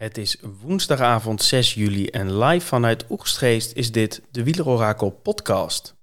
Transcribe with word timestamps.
Het 0.00 0.18
is 0.18 0.36
woensdagavond 0.60 1.42
6 1.42 1.74
juli 1.74 2.06
en 2.06 2.38
live 2.38 2.66
vanuit 2.66 3.04
Oegstgeest 3.10 3.72
is 3.72 3.92
dit 3.92 4.22
de 4.30 4.44
Wielerorakel 4.44 5.10
podcast. 5.10 5.99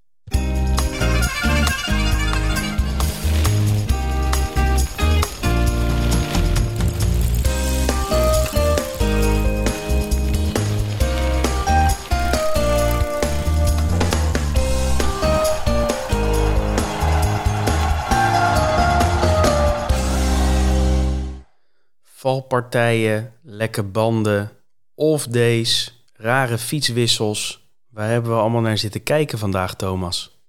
Valpartijen, 22.27 23.33
lekke 23.43 23.83
banden, 23.83 24.49
off-days, 24.95 26.03
rare 26.13 26.57
fietswissels. 26.57 27.69
Waar 27.89 28.09
hebben 28.09 28.31
we 28.31 28.37
allemaal 28.37 28.61
naar 28.61 28.77
zitten 28.77 29.03
kijken 29.03 29.37
vandaag, 29.37 29.75
Thomas? 29.75 30.39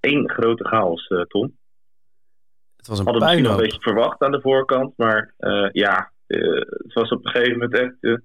Eén 0.00 0.30
grote 0.30 0.64
chaos, 0.64 1.08
uh, 1.08 1.22
Tom. 1.22 1.56
Het 2.76 2.86
was 2.86 2.98
een 2.98 3.04
Hadden 3.04 3.22
misschien 3.22 3.44
nog 3.44 3.56
een 3.56 3.62
beetje 3.62 3.80
verwacht 3.80 4.20
aan 4.20 4.30
de 4.30 4.40
voorkant, 4.40 4.96
maar 4.96 5.34
uh, 5.38 5.68
ja, 5.72 6.12
uh, 6.26 6.60
het 6.60 6.92
was 6.92 7.10
op 7.10 7.24
een 7.24 7.30
gegeven 7.30 7.58
moment 7.58 7.74
echt... 7.74 8.20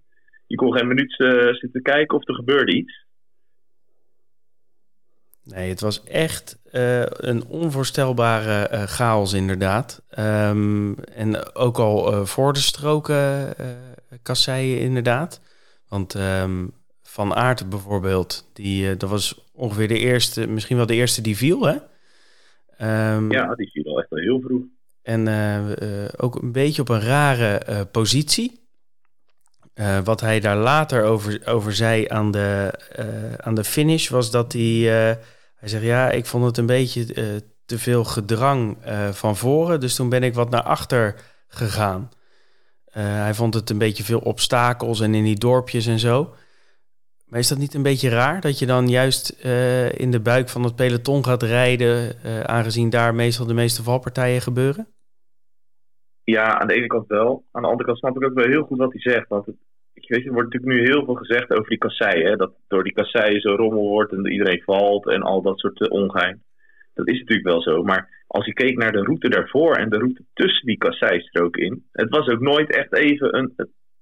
je 0.48 0.55
kon 0.55 0.74
geen 0.74 0.88
minuut 0.88 1.14
zitten 1.60 1.82
kijken 1.82 2.18
of 2.18 2.27
er 2.27 2.36
gebeurde 2.36 2.76
iets. 2.76 3.05
Nee, 5.45 5.70
het 5.70 5.81
was 5.81 6.04
echt 6.04 6.58
uh, 6.72 7.04
een 7.05 7.45
onvoorstelbare 7.45 8.70
uh, 8.72 8.81
chaos 8.84 9.34
inderdaad. 9.34 10.02
Um, 10.20 10.99
en 10.99 11.55
ook 11.55 11.77
al 11.77 12.13
uh, 12.13 12.26
voor 12.26 12.54
de 12.54 12.59
stroken 12.59 13.54
kasseien 14.21 14.80
inderdaad. 14.80 15.41
Want 15.88 16.13
um, 16.13 16.74
Van 17.04 17.34
Aert 17.34 17.70
bijvoorbeeld, 17.70 18.49
die, 18.54 18.98
dat 18.98 19.10
was 19.10 19.49
ongeveer 19.54 19.87
de 19.87 19.99
eerste, 19.99 20.48
misschien 20.48 20.77
wel 20.77 20.85
de 20.85 20.96
eerste 20.96 21.21
die 21.21 21.37
viel 21.37 21.65
hè? 21.65 21.76
Um, 23.15 23.32
ja, 23.32 23.55
die 23.55 23.70
viel 23.71 23.85
al 23.85 23.99
echt 23.99 24.12
al 24.12 24.18
heel 24.18 24.41
vroeg. 24.41 24.63
En 25.02 25.27
ook 26.18 26.41
een 26.41 26.52
beetje 26.52 26.82
op 26.82 26.90
een 26.90 27.02
rare 27.02 27.85
positie. 27.85 28.65
Wat 30.04 30.21
hij 30.21 30.40
daar 30.40 30.57
later 30.57 31.04
over, 31.04 31.41
over 31.45 31.73
zei 31.73 32.07
aan 32.07 32.31
de, 32.31 32.73
aan 33.37 33.55
de 33.55 33.63
finish 33.63 34.09
was 34.09 34.31
dat 34.31 34.54
hij 34.54 34.62
hij 35.55 35.70
zegt, 35.70 35.84
ja, 35.84 36.09
ik 36.09 36.26
vond 36.26 36.45
het 36.45 36.57
een 36.57 36.65
beetje 36.65 37.05
te 37.65 37.79
veel 37.79 38.03
gedrang 38.03 38.77
van 39.12 39.35
voren. 39.35 39.79
Dus 39.79 39.96
toen 39.96 40.09
ben 40.09 40.23
ik 40.23 40.34
wat 40.34 40.49
naar 40.49 40.63
achter 40.63 41.15
gegaan. 41.48 42.09
Hij 42.91 43.34
vond 43.34 43.53
het 43.53 43.70
een 43.70 43.77
beetje 43.77 44.03
veel 44.03 44.20
obstakels 44.20 44.99
en 44.99 45.13
in 45.13 45.23
die 45.23 45.40
dorpjes 45.40 45.85
en 45.85 45.99
zo. 45.99 46.34
Maar 47.26 47.40
is 47.40 47.48
dat 47.48 47.57
niet 47.57 47.73
een 47.73 47.84
beetje 47.84 48.09
raar 48.09 48.41
dat 48.41 48.59
je 48.59 48.65
dan 48.65 48.90
juist 48.90 49.29
in 49.93 50.12
de 50.12 50.20
buik 50.20 50.49
van 50.49 50.63
het 50.63 50.76
peloton 50.76 51.23
gaat 51.23 51.43
rijden, 51.43 52.15
aangezien 52.48 52.90
daar 52.90 53.15
meestal 53.15 53.46
de 53.46 53.53
meeste 53.53 53.84
valpartijen 53.84 54.41
gebeuren? 54.41 54.87
Ja, 56.23 56.59
aan 56.59 56.68
de 56.68 56.73
ene 56.73 56.87
kant 56.87 57.07
wel. 57.07 57.46
Aan 57.51 57.62
de 57.62 57.68
andere 57.68 57.85
kant 57.85 57.98
snap 57.98 58.15
ik 58.15 58.23
ook 58.23 58.34
wel 58.34 58.48
heel 58.48 58.63
goed 58.63 58.77
wat 58.77 58.91
hij 58.91 59.01
zegt. 59.01 59.27
Want 59.27 59.48
ik 59.96 60.10
weet, 60.10 60.26
er 60.26 60.34
wordt 60.34 60.54
natuurlijk 60.54 60.82
nu 60.82 60.88
heel 60.88 61.05
veel 61.05 61.13
gezegd 61.13 61.51
over 61.51 61.70
die 61.70 61.77
kasseien. 61.77 62.38
Dat 62.38 62.54
door 62.68 62.84
die 62.84 62.93
kasseien 62.93 63.41
zo 63.41 63.55
rommel 63.55 63.88
wordt 63.88 64.12
en 64.12 64.31
iedereen 64.31 64.62
valt 64.63 65.07
en 65.09 65.22
al 65.22 65.41
dat 65.41 65.59
soort 65.59 65.79
uh, 65.81 65.91
ongein. 65.91 66.44
Dat 66.94 67.07
is 67.07 67.19
natuurlijk 67.19 67.47
wel 67.47 67.62
zo. 67.62 67.84
Maar 67.84 68.24
als 68.28 68.46
je 68.46 68.53
keek 68.53 68.78
naar 68.78 68.91
de 68.91 69.03
route 69.03 69.29
daarvoor 69.29 69.75
en 69.75 69.90
de 69.90 69.97
route 69.97 70.24
tussen 70.34 70.66
die 70.66 70.78
kasseistroken 70.78 71.63
in. 71.63 71.84
Het 71.91 72.09
was 72.09 72.28
ook 72.28 72.40
nooit 72.40 72.75
echt 72.75 72.96
even 72.96 73.38
een, 73.38 73.53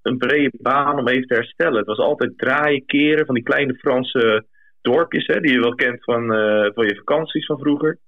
een 0.02 0.18
brede 0.18 0.58
baan 0.62 1.00
om 1.00 1.08
even 1.08 1.28
te 1.28 1.34
herstellen. 1.34 1.78
Het 1.78 1.88
was 1.88 1.98
altijd 1.98 2.38
draaien, 2.38 2.86
keren 2.86 3.26
van 3.26 3.36
die 3.36 3.44
kleine 3.44 3.74
Franse 3.74 4.46
dorpjes. 4.82 5.26
Hè, 5.26 5.40
die 5.40 5.52
je 5.52 5.60
wel 5.60 5.76
kent 5.76 6.04
van, 6.04 6.24
uh, 6.24 6.70
van 6.74 6.86
je 6.86 6.96
vakanties 6.96 7.46
van 7.46 7.60
vroeger. 7.60 8.00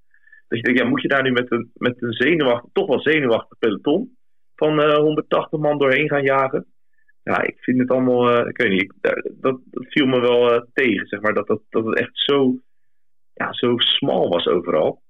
Dat 0.47 0.57
je 0.57 0.63
denkt, 0.63 0.79
ja, 0.79 0.87
moet 0.87 1.01
je 1.01 1.07
daar 1.07 1.23
nu 1.23 1.31
met 1.31 1.51
een, 1.51 1.71
met 1.73 2.01
een 2.01 2.13
zenuwachtig, 2.13 2.69
toch 2.73 2.87
wel 2.87 3.01
zenuwachtig 3.01 3.57
peloton 3.59 4.17
van 4.55 4.79
uh, 4.79 4.95
180 4.95 5.59
man 5.59 5.77
doorheen 5.77 6.09
gaan 6.09 6.23
jagen? 6.23 6.65
Ja, 7.25 7.41
ik 7.41 7.57
vind 7.59 7.79
het 7.79 7.91
allemaal, 7.91 8.39
uh, 8.39 8.47
ik 8.47 8.57
weet 8.57 8.71
niet, 8.71 8.93
dat, 9.01 9.29
dat, 9.31 9.59
viel 9.71 10.05
me 10.05 10.19
wel 10.19 10.53
uh, 10.53 10.61
tegen, 10.73 11.07
zeg 11.07 11.21
maar, 11.21 11.33
dat, 11.33 11.47
dat, 11.47 11.61
dat 11.69 11.85
het 11.85 11.99
echt 11.99 12.11
zo, 12.13 12.59
ja, 13.33 13.53
zo 13.53 13.77
smal 13.77 14.29
was 14.29 14.47
overal. 14.47 15.01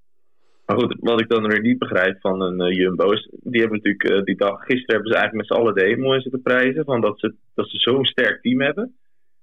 Maar 0.66 0.78
goed, 0.78 0.96
wat 1.00 1.22
ik 1.22 1.30
dan 1.30 1.48
weer 1.48 1.62
niet 1.62 1.78
begrijp 1.78 2.20
van 2.20 2.42
een 2.42 2.68
uh, 2.68 2.78
Jumbo 2.78 3.12
is, 3.12 3.30
die 3.44 3.62
hebben 3.62 3.82
natuurlijk 3.84 4.26
die 4.26 4.36
dag, 4.36 4.60
gisteren 4.60 4.96
hebben 4.96 5.12
ze 5.12 5.18
eigenlijk 5.18 5.34
met 5.34 5.58
z'n 5.58 5.64
allen 5.64 5.76
de 5.76 5.86
hemel 5.86 6.14
in 6.14 6.22
zitten 6.22 6.42
prijzen, 6.42 6.86
van 6.86 7.02
dat 7.02 7.20
ze, 7.20 7.36
dat 7.54 7.70
ze 7.70 7.78
zo'n 7.78 8.06
sterk 8.06 8.42
team 8.42 8.62
hebben. 8.62 8.96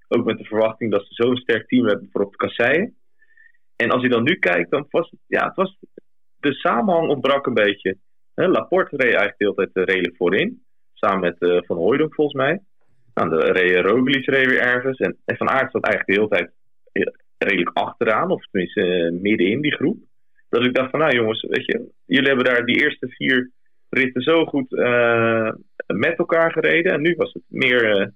Ook 0.08 0.24
met 0.24 0.38
de 0.38 0.44
verwachting 0.44 0.90
dat 0.90 1.06
ze 1.06 1.14
zo'n 1.14 1.36
sterk 1.36 1.68
team 1.68 1.86
hebben 1.86 2.08
voor 2.12 2.24
op 2.24 2.30
de 2.30 2.36
kasseien. 2.36 2.96
En 3.76 3.90
als 3.90 4.02
je 4.02 4.08
dan 4.08 4.22
nu 4.22 4.34
kijkt, 4.34 4.70
dan 4.70 4.86
was 4.90 5.10
het, 5.10 5.20
ja, 5.26 5.46
het 5.46 5.56
was, 5.56 5.76
de 6.40 6.54
samenhang 6.54 7.08
ontbrak 7.08 7.46
een 7.46 7.54
beetje. 7.54 7.96
Laporte 8.34 8.96
reed 8.96 9.14
eigenlijk 9.14 9.38
de 9.38 9.44
hele 9.44 9.70
tijd 9.72 9.88
redelijk 9.88 10.16
voorin. 10.16 10.62
Samen 11.04 11.20
met 11.20 11.36
uh, 11.38 11.62
Van 11.62 11.76
Hooydonk 11.76 12.14
volgens 12.14 12.36
mij. 12.36 12.60
Nou, 13.14 13.28
de 13.28 13.52
reed 13.52 13.84
Roglic 13.84 14.26
reed 14.26 14.46
weer 14.46 14.60
ergens. 14.60 14.98
En, 14.98 15.16
Van 15.24 15.48
Aert 15.48 15.70
zat 15.70 15.84
eigenlijk 15.84 16.06
de 16.06 16.12
hele 16.12 16.28
tijd 16.28 16.50
redelijk 17.38 17.76
achteraan. 17.76 18.30
Of 18.30 18.46
tenminste 18.50 18.80
uh, 18.80 19.20
midden 19.20 19.46
in 19.46 19.60
die 19.60 19.74
groep. 19.74 19.96
Dat 20.48 20.64
ik 20.64 20.74
dacht 20.74 20.90
van 20.90 20.98
nou 20.98 21.14
jongens, 21.14 21.46
weet 21.48 21.64
je. 21.64 21.90
Jullie 22.04 22.26
hebben 22.26 22.44
daar 22.44 22.64
die 22.64 22.82
eerste 22.82 23.08
vier 23.08 23.50
ritten 23.88 24.22
zo 24.22 24.44
goed 24.44 24.72
uh, 24.72 25.50
met 25.86 26.18
elkaar 26.18 26.52
gereden. 26.52 26.92
En 26.92 27.00
nu 27.00 27.14
was 27.16 27.32
het 27.32 27.42
meer, 27.48 28.12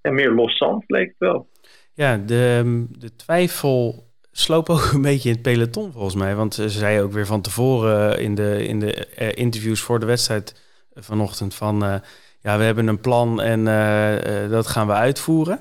ja, 0.00 0.10
meer 0.10 0.30
los 0.30 0.56
zand, 0.56 0.84
leek 0.86 1.08
het 1.08 1.18
wel. 1.18 1.48
Ja, 1.92 2.16
de, 2.16 2.86
de 2.98 3.16
twijfel 3.16 4.06
sloop 4.30 4.68
ook 4.68 4.90
een 4.94 5.02
beetje 5.02 5.28
in 5.28 5.34
het 5.34 5.44
peloton 5.44 5.92
volgens 5.92 6.14
mij. 6.14 6.34
Want 6.34 6.54
ze 6.54 6.68
zei 6.68 7.00
ook 7.00 7.12
weer 7.12 7.26
van 7.26 7.42
tevoren 7.42 8.20
in 8.20 8.34
de, 8.34 8.66
in 8.66 8.80
de 8.80 9.06
interviews 9.34 9.80
voor 9.80 10.00
de 10.00 10.06
wedstrijd 10.06 10.66
vanochtend 10.94 11.54
van 11.54 12.02
ja, 12.40 12.58
we 12.58 12.64
hebben 12.64 12.86
een 12.86 13.00
plan 13.00 13.40
en 13.40 13.66
uh, 13.66 14.42
uh, 14.44 14.50
dat 14.50 14.66
gaan 14.66 14.86
we 14.86 14.92
uitvoeren. 14.92 15.60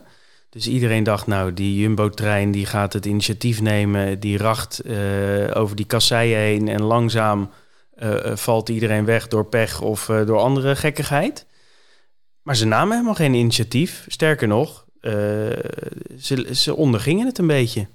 Dus 0.50 0.68
iedereen 0.68 1.04
dacht, 1.04 1.28
nou, 1.28 1.54
die 1.54 1.80
Jumbo-trein 1.80 2.52
die 2.52 2.66
gaat 2.66 2.94
het 2.94 3.06
initiatief 3.06 3.62
nemen, 3.62 4.20
die 4.20 4.38
racht 4.38 4.82
uh, 4.86 5.52
over 5.54 5.76
die 5.76 5.86
kasseien 5.86 6.38
heen 6.38 6.68
en 6.68 6.82
langzaam 6.82 7.50
valt 8.34 8.70
iedereen 8.70 9.06
weg 9.06 9.28
door 9.28 9.46
pech 9.46 9.82
of 9.82 10.06
door 10.06 10.38
andere 10.38 10.76
gekkigheid. 10.76 11.48
Maar 12.42 12.56
ze 12.56 12.68
namen 12.68 12.92
helemaal 12.92 13.16
geen 13.16 13.34
initiatief. 13.34 14.06
Sterker 14.08 14.48
nog, 14.48 14.86
ze, 16.18 16.56
ze 16.56 16.76
ondergingen 16.76 17.26
het 17.26 17.38
een 17.38 17.48
beetje. 17.48 17.88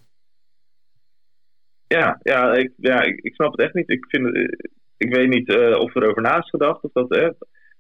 Ja, 1.87 2.19
ja, 2.23 2.53
ik, 2.53 2.73
ja 2.77 3.03
ik, 3.03 3.35
snap 3.35 3.53
het 3.53 3.61
echt 3.61 3.75
niet. 3.75 3.91
Ik, 3.91 4.05
vind 4.09 4.37
ik 4.97 5.15
weet 5.15 5.29
niet 5.29 5.49
of 5.79 5.95
er 5.95 6.09
over 6.09 6.23
naast 6.23 6.51
gedacht 6.51 6.83
of 6.83 6.93
dat 6.93 7.11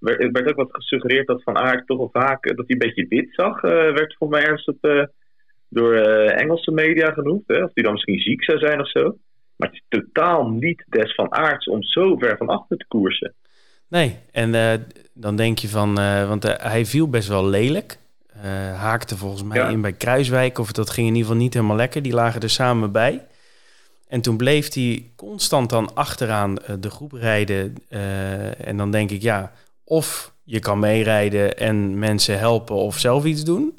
werd, 0.02 0.32
werd 0.32 0.48
ook 0.48 0.56
wat 0.56 0.68
gesuggereerd 0.72 1.26
dat 1.26 1.42
Van 1.42 1.56
Aert 1.56 1.86
toch 1.86 1.98
wel 1.98 2.10
vaak 2.12 2.56
dat 2.56 2.66
hij 2.66 2.66
een 2.66 2.78
beetje 2.78 3.06
wit 3.08 3.28
zag. 3.30 3.62
Uh, 3.62 3.70
werd 3.70 4.14
volgens 4.18 4.40
mij 4.40 4.48
ergens 4.48 4.64
op, 4.64 4.84
uh, 4.84 5.04
door 5.68 5.94
Engelse 6.26 6.70
media 6.70 7.12
genoemd. 7.12 7.42
Hè? 7.46 7.62
Of 7.64 7.70
hij 7.74 7.82
dan 7.82 7.92
misschien 7.92 8.18
ziek 8.18 8.44
zou 8.44 8.58
zijn 8.58 8.80
of 8.80 8.90
zo. 8.90 9.16
Maar 9.56 9.68
het 9.68 9.82
is 9.82 9.84
totaal 9.88 10.48
niet 10.48 10.84
des 10.88 11.14
Van 11.14 11.32
Aerts 11.32 11.68
om 11.68 11.82
zo 11.82 12.16
ver 12.16 12.36
van 12.36 12.46
achter 12.46 12.76
te 12.76 12.84
koersen. 12.88 13.34
Nee, 13.88 14.16
en 14.32 14.52
dan 15.14 15.36
denk 15.36 15.58
je 15.58 15.68
van, 15.68 15.94
want 16.28 16.42
hij 16.42 16.86
viel 16.86 17.08
best 17.08 17.28
wel 17.28 17.48
lelijk. 17.48 17.98
haakte 18.74 19.16
volgens 19.16 19.42
mij 19.42 19.58
ja. 19.58 19.68
in 19.68 19.80
bij 19.80 19.92
Kruiswijk, 19.92 20.58
of 20.58 20.72
dat 20.72 20.90
ging 20.90 21.06
in 21.06 21.14
ieder 21.14 21.28
geval 21.28 21.42
niet 21.42 21.54
helemaal 21.54 21.76
lekker. 21.76 22.02
Die 22.02 22.12
lagen 22.12 22.40
er 22.40 22.50
samen 22.50 22.92
bij. 22.92 23.26
En 24.08 24.20
toen 24.20 24.36
bleef 24.36 24.74
hij 24.74 25.10
constant 25.16 25.70
dan 25.70 25.94
achteraan 25.94 26.54
de 26.80 26.90
groep 26.90 27.12
rijden. 27.12 27.74
en 28.58 28.76
dan 28.76 28.90
denk 28.90 29.10
ik, 29.10 29.22
ja, 29.22 29.52
of 29.92 30.34
je 30.44 30.58
kan 30.58 30.78
meerijden 30.78 31.58
en 31.58 31.98
mensen 31.98 32.38
helpen 32.38 32.74
of 32.74 32.98
zelf 32.98 33.24
iets 33.24 33.44
doen. 33.44 33.78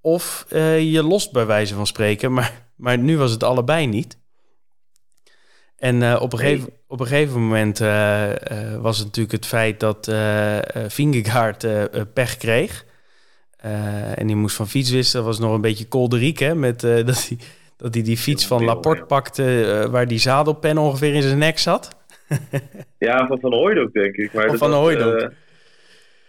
Of 0.00 0.46
uh, 0.52 0.92
je 0.92 1.02
lost 1.02 1.32
bij 1.32 1.46
wijze 1.46 1.74
van 1.74 1.86
spreken. 1.86 2.32
Maar, 2.32 2.66
maar 2.76 2.98
nu 2.98 3.18
was 3.18 3.30
het 3.30 3.42
allebei 3.42 3.86
niet. 3.86 4.18
En 5.76 6.00
uh, 6.00 6.18
op, 6.20 6.32
een 6.32 6.38
gegeven, 6.38 6.72
op 6.86 7.00
een 7.00 7.06
gegeven 7.06 7.40
moment 7.40 7.80
uh, 7.80 8.32
was 8.80 8.96
het 8.96 9.06
natuurlijk 9.06 9.34
het 9.34 9.46
feit 9.46 9.80
dat 9.80 10.08
uh, 10.08 10.58
Vingegaard 10.88 11.66
pech 12.12 12.36
kreeg. 12.36 12.84
en 14.14 14.26
die 14.26 14.36
moest 14.36 14.56
van 14.56 14.68
fiets 14.68 14.90
wisselen. 14.90 15.24
Dat 15.24 15.34
was 15.34 15.46
nog 15.46 15.54
een 15.54 15.60
beetje 15.60 15.88
kolderiek, 15.88 16.38
hè? 16.38 16.54
Met, 16.54 16.80
dat, 17.10 17.28
hij, 17.28 17.38
dat 17.76 17.94
hij 17.94 18.02
die 18.02 18.18
fiets 18.18 18.46
van 18.46 18.64
Laporte 18.64 19.04
pakte... 19.04 19.88
waar 19.90 20.06
die 20.06 20.18
zadelpen 20.18 20.78
ongeveer 20.78 21.14
in 21.14 21.22
zijn 21.22 21.38
nek 21.38 21.58
zat. 21.58 21.98
ja, 23.08 23.26
van 23.26 23.40
Van 23.40 23.52
Hooydonk 23.52 23.92
denk 23.92 24.16
ik. 24.16 24.32
Maar 24.32 24.56
van 24.56 24.72
Hooydonk. 24.72 25.20
Uh, 25.20 25.28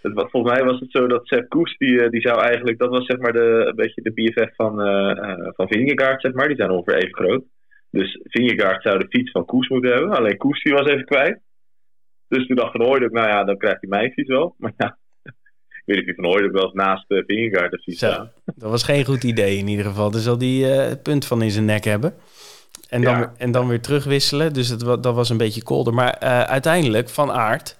volgens 0.01 0.53
mij 0.53 0.63
was 0.63 0.79
het 0.79 0.91
zo 0.91 1.07
dat 1.07 1.27
Sepp 1.27 1.49
Koes, 1.49 1.77
die, 1.77 2.09
die 2.09 2.21
zou 2.21 2.41
eigenlijk, 2.41 2.79
dat 2.79 2.89
was 2.89 3.05
zeg 3.05 3.17
maar 3.17 3.33
de, 3.33 3.63
een 3.67 3.75
beetje 3.75 4.01
de 4.01 4.11
BFF 4.11 4.55
van, 4.55 4.87
uh, 4.87 5.47
van 5.55 5.67
Vingegaard, 5.67 6.21
zeg 6.21 6.33
maar. 6.33 6.47
Die 6.47 6.57
zijn 6.57 6.69
ongeveer 6.69 6.95
even 6.95 7.15
groot. 7.15 7.43
Dus 7.89 8.19
Vingegaard 8.23 8.81
zou 8.81 8.99
de 8.99 9.07
fiets 9.09 9.31
van 9.31 9.45
Koes 9.45 9.67
moeten 9.67 9.91
hebben. 9.91 10.17
Alleen 10.17 10.37
Koes 10.37 10.63
die 10.63 10.73
was 10.73 10.87
even 10.87 11.05
kwijt. 11.05 11.39
Dus 12.27 12.47
toen 12.47 12.55
dacht 12.55 12.71
Van 12.71 12.85
Hooydonk, 12.85 13.11
nou 13.11 13.27
ja, 13.27 13.43
dan 13.43 13.57
krijgt 13.57 13.81
hij 13.81 13.89
mijn 13.89 14.11
fiets 14.11 14.29
wel. 14.29 14.55
Maar 14.57 14.73
ja, 14.77 14.97
Ik 15.85 15.93
weet 15.93 16.05
niet 16.05 16.09
of 16.09 16.15
van 16.15 16.33
ooit 16.33 16.51
wel 16.51 16.63
eens 16.63 16.73
naast 16.73 17.05
uh, 17.07 17.23
Vingegaard 17.25 17.71
heeft 17.71 17.97
staan. 17.97 18.31
Dat 18.45 18.69
was 18.69 18.83
geen 18.83 19.05
goed 19.05 19.23
idee 19.23 19.57
in 19.57 19.67
ieder 19.67 19.85
geval. 19.85 20.11
Dus 20.11 20.23
zal 20.23 20.37
die 20.37 20.65
het 20.65 21.03
punt 21.03 21.25
van 21.25 21.41
in 21.41 21.51
zijn 21.51 21.65
nek 21.65 21.83
hebben. 21.83 22.13
En 22.89 23.01
dan, 23.01 23.29
en 23.37 23.51
dan 23.51 23.67
weer 23.67 23.81
terugwisselen. 23.81 24.53
Dus 24.53 24.67
het, 24.67 24.79
dat 24.79 25.15
was 25.15 25.29
een 25.29 25.37
beetje 25.37 25.63
kolder. 25.63 25.93
Maar 25.93 26.19
uiteindelijk, 26.45 27.09
Van 27.09 27.31
Aert 27.31 27.77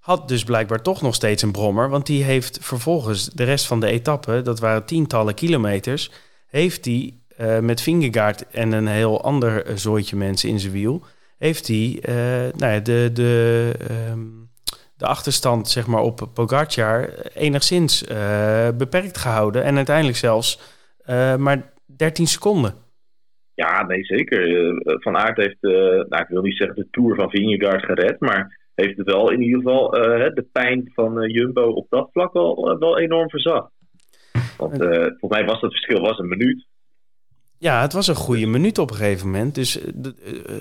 had 0.00 0.28
dus 0.28 0.44
blijkbaar 0.44 0.82
toch 0.82 1.02
nog 1.02 1.14
steeds 1.14 1.42
een 1.42 1.52
brommer. 1.52 1.88
Want 1.88 2.06
die 2.06 2.24
heeft 2.24 2.58
vervolgens 2.60 3.24
de 3.24 3.44
rest 3.44 3.66
van 3.66 3.80
de 3.80 3.86
etappe, 3.86 4.42
dat 4.42 4.60
waren 4.60 4.84
tientallen 4.84 5.34
kilometers, 5.34 6.10
heeft 6.46 6.84
hij 6.84 7.14
uh, 7.40 7.58
met 7.58 7.80
Vingegaard 7.80 8.46
en 8.50 8.72
een 8.72 8.86
heel 8.86 9.22
ander 9.22 9.78
zooitje 9.78 10.16
mensen 10.16 10.48
in 10.48 10.60
zijn 10.60 10.72
wiel, 10.72 11.02
heeft 11.38 11.66
hij 11.66 11.98
nou 12.56 12.72
ja, 12.72 12.78
de, 12.78 13.10
de, 13.12 13.74
um, 14.10 14.50
de 14.96 15.06
achterstand 15.06 15.68
zeg 15.68 15.86
maar, 15.86 16.02
op 16.02 16.28
Pogacar 16.34 17.08
enigszins 17.34 18.04
beperkt 18.74 19.18
gehouden. 19.18 19.64
En 19.64 19.76
uiteindelijk 19.76 20.16
zelfs 20.16 20.58
maar 21.38 21.72
13 21.86 22.26
seconden. 22.26 22.74
Ja, 23.60 23.86
nee, 23.86 24.04
zeker. 24.04 24.72
Van 24.84 25.16
Aert 25.16 25.36
heeft, 25.36 25.62
nou, 26.08 26.22
ik 26.22 26.28
wil 26.28 26.42
niet 26.42 26.56
zeggen 26.56 26.76
de 26.76 26.88
Tour 26.90 27.14
van 27.14 27.30
Vingegaard 27.30 27.84
gered, 27.84 28.20
maar 28.20 28.58
heeft 28.74 28.96
het 28.96 29.06
wel 29.06 29.30
in 29.30 29.42
ieder 29.42 29.58
geval 29.58 29.96
uh, 29.96 30.34
de 30.34 30.46
pijn 30.52 30.90
van 30.94 31.22
uh, 31.22 31.34
Jumbo 31.34 31.62
op 31.62 31.86
dat 31.88 32.08
vlak 32.12 32.32
wel, 32.32 32.78
wel 32.78 32.98
enorm 32.98 33.30
verzacht. 33.30 33.70
Want 34.56 34.76
volgens 34.76 35.30
mij 35.30 35.44
was 35.44 35.60
dat 35.60 35.70
verschil 35.70 36.00
was 36.00 36.18
een 36.18 36.28
minuut. 36.28 36.66
Ja, 37.58 37.80
het 37.80 37.92
was 37.92 38.08
een 38.08 38.14
goede 38.14 38.46
minuut 38.46 38.78
op 38.78 38.90
een 38.90 38.96
gegeven 38.96 39.26
moment. 39.26 39.54
Dus 39.54 39.80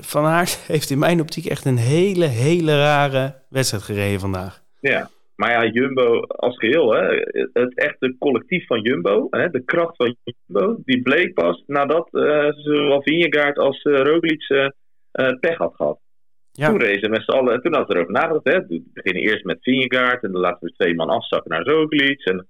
Van 0.02 0.26
Aert 0.26 0.64
heeft 0.74 0.90
in 0.90 1.00
mijn 1.00 1.22
optiek 1.22 1.46
echt 1.46 1.66
een 1.66 1.78
hele, 1.78 2.26
hele 2.26 2.78
rare 2.78 3.36
wedstrijd 3.50 3.84
gereden 3.84 4.20
vandaag. 4.20 4.64
Ja, 4.80 5.10
maar 5.40 5.52
ja, 5.52 5.72
Jumbo 5.72 6.22
als 6.22 6.58
geheel, 6.58 6.94
hè, 6.94 7.16
het 7.54 7.76
echte 7.76 8.16
collectief 8.20 8.66
van 8.66 8.82
Jumbo, 8.82 9.28
hè, 9.30 9.50
de 9.50 9.64
kracht 9.64 9.96
van 9.96 10.16
Jumbo, 10.24 10.78
die 10.86 11.02
bleek 11.02 11.34
pas 11.34 11.64
nadat 11.66 12.08
uh, 12.12 12.52
zowel 12.52 13.02
Vingegaard 13.02 13.58
als 13.58 13.84
uh, 13.84 14.02
Roglic 14.02 14.72
pech 15.40 15.58
had 15.58 15.76
gehad. 15.76 16.00
Ja. 16.52 16.70
Toen 16.70 16.82
racen 16.82 17.10
met 17.10 17.24
z'n 17.24 17.32
allen. 17.32 17.62
Toen 17.62 17.74
hadden 17.74 17.88
we 17.88 17.96
erover 17.96 18.14
nagedacht. 18.14 18.44
Hè. 18.44 18.68
We 18.68 18.84
beginnen 18.94 19.24
eerst 19.24 19.44
met 19.44 19.58
Vingegaard. 19.62 20.24
En 20.24 20.32
dan 20.32 20.42
laten 20.42 20.68
we 20.68 20.74
twee 20.74 20.96
man 20.96 21.10
afzakken 21.10 21.52
naar 21.52 21.64
Roglic. 21.64 22.26
En 22.26 22.48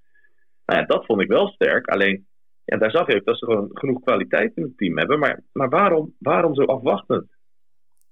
nou 0.65 0.79
ja, 0.79 0.85
dat 0.85 1.05
vond 1.05 1.21
ik 1.21 1.27
wel 1.27 1.47
sterk. 1.47 1.87
Alleen, 1.87 2.27
ja, 2.65 2.77
daar 2.77 2.91
zag 2.91 3.07
je 3.07 3.15
ook 3.15 3.25
dat 3.25 3.37
ze 3.37 3.45
gewoon 3.45 3.69
genoeg 3.73 4.01
kwaliteit 4.01 4.51
in 4.55 4.63
het 4.63 4.77
team 4.77 4.97
hebben. 4.97 5.19
Maar, 5.19 5.43
maar 5.51 5.69
waarom, 5.69 6.15
waarom 6.19 6.55
zo 6.55 6.63
afwachtend? 6.63 7.25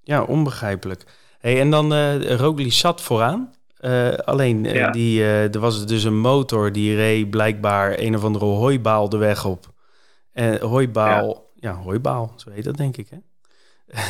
Ja, 0.02 0.24
onbegrijpelijk. 0.24 1.04
Hey, 1.40 1.60
en 1.60 1.70
dan 1.70 1.94
uh, 1.94 2.36
Roglic 2.36 2.72
zat 2.72 3.02
vooraan. 3.02 3.52
Uh, 3.82 4.14
alleen, 4.14 4.76
uh, 4.76 4.92
die, 4.92 5.24
er 5.24 5.60
was 5.60 5.86
dus 5.86 6.04
een 6.04 6.20
motor 6.20 6.72
die 6.72 6.96
reed 6.96 7.30
blijkbaar 7.30 8.00
een 8.00 8.16
of 8.16 8.24
andere 8.24 8.46
hooibaal 8.46 9.10
de 9.10 9.18
weg 9.18 9.46
op. 9.46 9.74
En 10.32 10.62
hooibaal, 10.62 11.52
ja. 11.56 11.70
ja, 11.70 11.76
hooibaal, 11.76 12.34
zo 12.36 12.50
heet 12.50 12.64
dat 12.64 12.78
denk 12.78 12.98
ik 12.98 13.10
hè? 13.10 13.18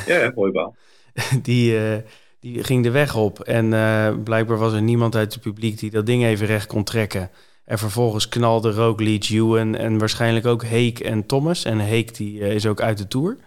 Ja, 0.05 0.31
hooibaal. 0.35 0.75
die, 1.41 1.73
uh, 1.73 1.97
die 2.39 2.63
ging 2.63 2.83
de 2.83 2.91
weg 2.91 3.15
op. 3.15 3.39
En 3.39 3.65
uh, 3.71 4.13
blijkbaar 4.23 4.57
was 4.57 4.73
er 4.73 4.81
niemand 4.81 5.15
uit 5.15 5.33
het 5.33 5.43
publiek 5.43 5.79
die 5.79 5.91
dat 5.91 6.05
ding 6.05 6.23
even 6.23 6.47
recht 6.47 6.67
kon 6.67 6.83
trekken. 6.83 7.29
En 7.65 7.77
vervolgens 7.77 8.29
knalde 8.29 8.71
Roglic, 8.71 9.29
Ewan 9.29 9.75
en 9.75 9.97
waarschijnlijk 9.97 10.45
ook 10.45 10.63
Heek 10.63 10.99
en 10.99 11.25
Thomas. 11.25 11.65
En 11.65 11.79
Heek 11.79 12.15
die, 12.15 12.39
uh, 12.39 12.53
is 12.53 12.65
ook 12.65 12.81
uit 12.81 12.97
de 12.97 13.07
Tour. 13.07 13.37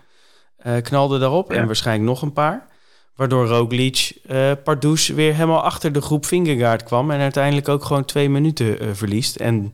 knalde 0.83 1.19
daarop 1.19 1.53
en 1.53 1.67
waarschijnlijk 1.67 2.09
nog 2.09 2.23
een 2.23 2.33
paar. 2.33 2.67
Waardoor 3.21 3.47
Roglic 3.47 4.19
uh, 4.31 4.53
Pardoes 4.65 5.09
weer 5.09 5.35
helemaal 5.35 5.63
achter 5.63 5.93
de 5.93 6.01
groep 6.01 6.27
Vingegaard 6.27 6.83
kwam. 6.83 7.11
En 7.11 7.21
uiteindelijk 7.21 7.69
ook 7.69 7.85
gewoon 7.85 8.05
twee 8.05 8.29
minuten 8.29 8.97
verliest. 8.97 9.37
En 9.37 9.73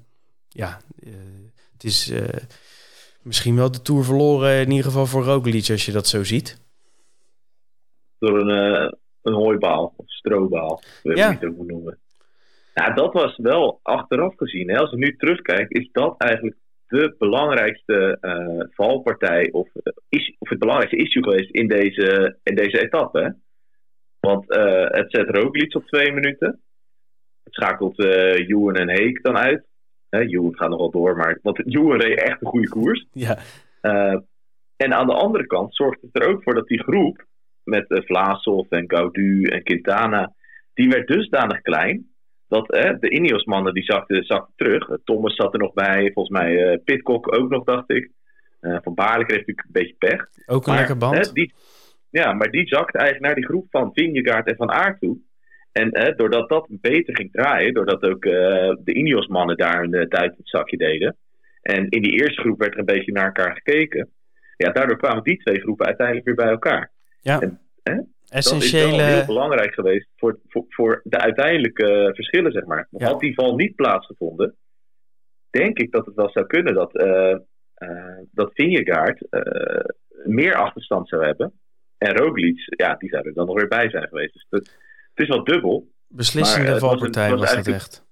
ja, 0.49 0.81
het 1.73 1.85
is 1.85 2.13
misschien 3.23 3.57
wel 3.57 3.71
de 3.71 3.83
Tour 3.83 4.05
verloren 4.05 4.61
in 4.61 4.71
ieder 4.71 4.85
geval 4.85 5.07
voor 5.07 5.25
Roglic 5.25 5.71
als 5.71 5.87
je 5.87 5.93
dat 5.93 6.07
zo 6.07 6.25
ziet 6.25 6.65
door 8.19 8.41
een, 8.41 8.97
een 9.23 9.33
hooibaal 9.33 9.95
of 9.97 10.11
strobaal, 10.11 10.83
weet 11.03 11.17
ja. 11.17 11.31
ik 11.31 11.41
het 11.41 11.57
moet 11.57 11.67
noemen. 11.67 11.99
Nou, 12.75 12.95
dat 12.95 13.13
was 13.13 13.37
wel 13.37 13.81
achteraf 13.83 14.35
gezien. 14.37 14.69
Hè, 14.69 14.79
als 14.79 14.91
je 14.91 14.97
nu 14.97 15.17
terugkijkt, 15.17 15.73
is 15.73 15.89
dat 15.93 16.15
eigenlijk 16.19 16.57
de 16.89 17.15
belangrijkste 17.19 18.19
uh, 18.21 18.75
valpartij 18.75 19.51
of, 19.53 19.69
uh, 19.75 19.93
is, 20.09 20.37
of 20.39 20.49
het 20.49 20.59
belangrijkste 20.59 21.03
issue 21.03 21.23
geweest 21.23 21.51
in 21.51 21.69
deze, 21.69 22.39
in 22.43 22.55
deze 22.55 22.83
etappe. 22.83 23.21
Hè? 23.21 23.31
Want 24.21 24.57
uh, 24.57 24.87
het 24.89 25.11
zet 25.11 25.31
Roglic 25.31 25.75
op 25.75 25.87
twee 25.87 26.13
minuten. 26.13 26.61
Het 27.45 27.55
schakelt 27.55 27.99
uh, 27.99 28.81
en 28.81 28.91
Heek 28.91 29.23
dan 29.23 29.37
uit. 29.37 29.65
Ewan 30.11 30.57
gaat 30.57 30.69
nog 30.69 30.79
wel 30.79 30.91
door, 30.91 31.17
maar 31.17 31.39
want 31.43 31.59
reed 31.59 32.21
echt 32.21 32.41
een 32.41 32.49
goede 32.49 32.69
koers. 32.69 33.07
Ja. 33.13 33.39
en 34.77 34.95
aan 34.95 35.07
de 35.07 35.15
andere 35.15 35.47
kant 35.47 35.75
zorgt 35.75 36.03
het 36.03 36.23
er 36.23 36.29
ook 36.29 36.43
voor 36.43 36.55
dat 36.55 36.67
die 36.67 36.83
groep 36.83 37.25
met 37.65 37.91
uh, 37.91 38.03
Vlaasov 38.03 38.71
en 38.71 38.85
Gaudu 38.91 39.43
en 39.43 39.63
Quintana, 39.63 40.33
die 40.75 40.89
werd 40.89 41.07
dusdanig 41.07 41.61
klein 41.61 42.16
dat 42.49 42.75
uh, 42.75 42.93
de 43.01 43.11
Ineos-mannen 43.11 43.75
die 43.75 43.85
zakten, 43.85 44.25
zakten 44.25 44.53
terug. 44.57 44.89
Thomas 45.05 45.35
zat 45.35 45.53
er 45.53 45.59
nog 45.59 45.73
bij, 45.73 46.11
volgens 46.13 46.39
mij 46.39 46.73
uh, 46.73 46.79
Pitcock 46.85 47.37
ook 47.37 47.51
nog, 47.51 47.65
dacht 47.65 47.91
ik. 47.91 48.11
van 48.61 48.95
Baarle 48.95 49.25
kreeg 49.25 49.39
natuurlijk 49.39 49.67
een 49.67 49.73
beetje 49.73 49.95
pech. 49.99 50.29
Ook 50.47 50.67
een 50.67 50.75
lekker 50.75 50.97
band. 50.97 51.35
die, 51.35 51.53
ja, 52.11 52.33
maar 52.33 52.51
die 52.51 52.67
zakte 52.67 52.99
eigenlijk 52.99 53.27
naar 53.27 53.35
die 53.35 53.47
groep 53.47 53.67
van 53.71 53.91
Vingegaard 53.93 54.49
en 54.49 54.57
Van 54.57 54.71
Aert 54.71 55.01
toe. 55.01 55.19
En 55.73 56.15
doordat 56.17 56.49
dat 56.49 56.67
beter 56.71 57.17
ging 57.17 57.33
draaien, 57.33 57.75
doordat 57.75 58.03
ook 58.03 58.23
de 58.23 58.93
Ineos-mannen 58.95 59.57
daar 59.57 59.83
een 59.83 60.09
tijd 60.09 60.31
in 60.31 60.37
het 60.39 60.49
zakje 60.49 60.77
deden. 60.77 61.17
En 61.63 61.89
in 61.89 62.03
die 62.03 62.21
eerste 62.21 62.41
groep 62.41 62.59
werd 62.59 62.73
er 62.73 62.79
een 62.79 62.85
beetje 62.85 63.13
naar 63.13 63.27
elkaar 63.27 63.55
gekeken. 63.55 64.11
Ja, 64.57 64.73
daardoor 64.73 64.97
kwamen 64.97 65.23
die 65.23 65.37
twee 65.37 65.61
groepen 65.61 65.87
uiteindelijk 65.87 66.27
weer 66.27 66.35
bij 66.35 66.49
elkaar. 66.49 66.91
Ja. 67.21 67.59
hè? 67.83 68.01
Essentiële... 68.29 68.91
Dat 68.91 68.91
is 68.91 68.97
wel 68.97 69.15
heel 69.15 69.27
belangrijk 69.27 69.75
geweest 69.75 70.09
voor, 70.17 70.39
voor, 70.49 70.65
voor 70.69 71.01
de 71.05 71.19
uiteindelijke 71.19 72.11
verschillen, 72.15 72.53
zeg 72.53 72.65
maar. 72.65 72.89
Had 72.91 73.21
die 73.21 73.35
val 73.35 73.55
niet 73.55 73.75
plaatsgevonden, 73.75 74.57
denk 75.51 75.79
ik 75.79 75.93
dat 75.93 76.07
het 76.07 76.15
wel 76.15 76.31
zou 76.31 76.47
kunnen 76.47 76.75
dat, 76.75 76.95
uh, 76.95 77.37
uh, 77.79 78.19
dat 78.31 78.51
Vingegaard 78.55 79.27
uh, 79.31 79.85
meer 80.25 80.55
achterstand 80.55 81.09
zou 81.09 81.25
hebben. 81.25 81.53
En 81.99 82.17
Roglic, 82.17 82.59
ja, 82.77 82.95
die 82.95 83.09
zou 83.09 83.27
er 83.27 83.35
dan 83.35 83.47
nog 83.47 83.57
weer 83.57 83.69
bij 83.69 83.91
zijn 83.91 84.09
geweest. 84.09 84.33
Dus 84.33 84.47
het, 84.51 84.67
het 85.15 85.29
is 85.29 85.29
wel 85.29 85.45
dubbel. 85.45 85.89
Beslissende 86.09 86.79
valpartij 86.79 87.31
was, 87.31 87.41
was, 87.41 87.55
was 87.55 87.67
het 87.67 87.75
echt. 87.75 88.05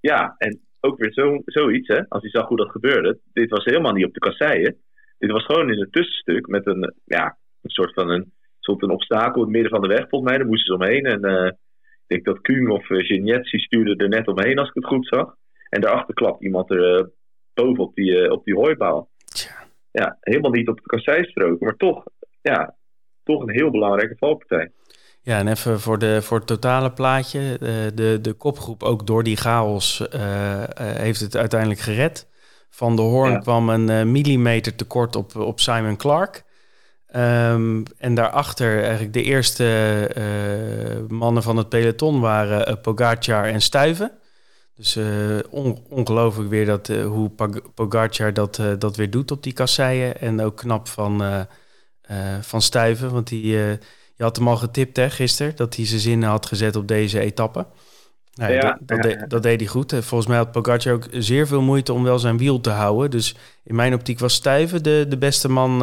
Ja, 0.00 0.34
en 0.38 0.60
ook 0.80 0.98
weer 0.98 1.12
zo, 1.12 1.42
zoiets, 1.44 1.88
hè, 1.88 2.08
als 2.08 2.22
je 2.22 2.28
zag 2.28 2.48
hoe 2.48 2.56
dat 2.56 2.70
gebeurde. 2.70 3.18
Dit 3.32 3.50
was 3.50 3.64
helemaal 3.64 3.92
niet 3.92 4.04
op 4.04 4.14
de 4.14 4.20
kasseien. 4.20 4.82
Dit 5.18 5.30
was 5.30 5.44
gewoon 5.44 5.72
in 5.72 5.80
een 5.80 5.90
tussenstuk 5.90 6.46
met 6.46 6.66
een, 6.66 6.94
ja, 7.04 7.38
een 7.62 7.70
soort 7.70 7.92
van 7.94 8.10
een 8.10 8.32
stond 8.70 8.82
een 8.82 8.98
obstakel 8.98 9.34
in 9.34 9.40
het 9.40 9.50
midden 9.50 9.70
van 9.70 9.80
de 9.80 9.94
weg, 9.94 10.08
volgens 10.08 10.30
mij. 10.30 10.38
Daar 10.38 10.46
moesten 10.46 10.66
ze 10.66 10.84
omheen. 10.84 11.04
En 11.04 11.26
uh, 11.26 11.46
ik 11.46 12.06
denk 12.06 12.24
dat 12.24 12.40
Kuhn 12.40 12.70
of 12.70 12.90
uh, 12.90 13.06
Genetzi 13.06 13.58
stuurde 13.58 14.04
er 14.04 14.08
net 14.08 14.28
omheen, 14.28 14.58
als 14.58 14.68
ik 14.68 14.74
het 14.74 14.86
goed 14.86 15.06
zag. 15.06 15.34
En 15.68 15.80
daarachter 15.80 16.14
klapt 16.14 16.42
iemand 16.42 16.70
er 16.70 16.98
uh, 16.98 17.06
boven 17.54 17.84
op 17.84 17.94
die, 17.94 18.30
op 18.30 18.44
die 18.44 18.54
hooibaal. 18.54 19.08
Tja. 19.24 19.50
Ja, 19.90 20.16
helemaal 20.20 20.50
niet 20.50 20.68
op 20.68 20.76
de 20.76 20.82
kasseistrook, 20.82 21.60
maar 21.60 21.76
toch, 21.76 22.04
ja, 22.42 22.76
toch 23.24 23.42
een 23.42 23.54
heel 23.54 23.70
belangrijke 23.70 24.16
valpartij. 24.18 24.72
Ja, 25.22 25.38
en 25.38 25.48
even 25.48 25.80
voor, 25.80 25.98
de, 25.98 26.22
voor 26.22 26.38
het 26.38 26.46
totale 26.46 26.92
plaatje. 26.92 27.58
de, 27.94 28.18
de 28.22 28.32
kopgroep, 28.32 28.82
ook 28.82 29.06
door 29.06 29.22
die 29.22 29.36
chaos, 29.36 30.06
heeft 30.76 31.20
het 31.20 31.36
uiteindelijk 31.36 31.80
gered. 31.80 32.28
Van 32.70 32.96
de 32.96 33.02
Hoorn 33.02 33.40
kwam 33.40 33.68
een 33.68 34.10
millimeter 34.10 34.74
tekort 34.74 35.16
op, 35.16 35.36
op 35.36 35.60
Simon 35.60 35.96
Clark. 35.96 36.44
Um, 37.16 37.82
en 37.98 38.14
daarachter 38.14 38.82
eigenlijk 38.82 39.12
de 39.12 39.22
eerste 39.22 39.64
uh, 40.18 41.08
mannen 41.18 41.42
van 41.42 41.56
het 41.56 41.68
peloton 41.68 42.20
waren 42.20 42.68
uh, 42.68 42.74
Pogacar 42.82 43.44
en 43.44 43.62
Stuiven. 43.62 44.12
Dus 44.76 44.96
uh, 44.96 45.04
on 45.50 45.78
ongelooflijk 45.88 46.50
weer 46.50 46.66
dat, 46.66 46.86
hoe 46.86 47.30
Pogacar 47.74 48.32
dat, 48.32 48.62
dat 48.78 48.96
weer 48.96 49.10
doet 49.10 49.30
op 49.30 49.42
die 49.42 49.52
kasseien. 49.52 50.20
En 50.20 50.40
ook 50.40 50.56
knap 50.56 50.88
van, 50.88 51.46
van 52.40 52.62
Stuiven, 52.62 53.12
want 53.12 53.28
die, 53.28 53.46
je 53.46 53.78
had 54.16 54.36
hem 54.36 54.48
al 54.48 54.56
getipt 54.56 54.96
hè, 54.96 55.10
gisteren... 55.10 55.56
dat 55.56 55.76
hij 55.76 55.86
zijn 55.86 56.00
zinnen 56.00 56.28
had 56.28 56.46
gezet 56.46 56.76
op 56.76 56.88
deze 56.88 57.20
etappe. 57.20 57.66
Nou, 58.34 58.52
ja, 58.52 58.78
dat, 58.80 59.02
dat, 59.02 59.30
dat, 59.30 59.42
deed 59.42 59.60
hij 59.60 59.68
goed. 59.68 59.90
Volgens 59.90 60.26
mij 60.26 60.36
had 60.36 60.52
Pogacar 60.52 60.92
ook 60.92 61.06
zeer 61.10 61.46
veel 61.46 61.62
moeite 61.62 61.92
om 61.92 62.02
wel 62.02 62.18
zijn 62.18 62.38
wiel 62.38 62.60
te 62.60 62.70
houden. 62.70 63.10
Dus 63.10 63.36
in 63.64 63.74
mijn 63.74 63.94
optiek 63.94 64.18
was 64.18 64.34
Stuiven 64.34 64.82
de, 64.82 65.06
de 65.08 65.18
beste 65.18 65.48
man 65.48 65.78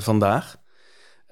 vandaag. 0.00 0.58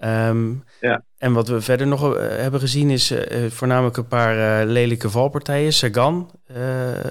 Um, 0.04 0.64
ja. 0.80 1.04
En 1.16 1.32
wat 1.32 1.48
we 1.48 1.60
verder 1.60 1.86
nog 1.86 2.14
uh, 2.14 2.20
hebben 2.20 2.60
gezien 2.60 2.90
is 2.90 3.10
uh, 3.10 3.50
voornamelijk 3.50 3.96
een 3.96 4.06
paar 4.06 4.62
uh, 4.62 4.70
lelijke 4.70 5.10
valpartijen. 5.10 5.72
Sagan 5.72 6.30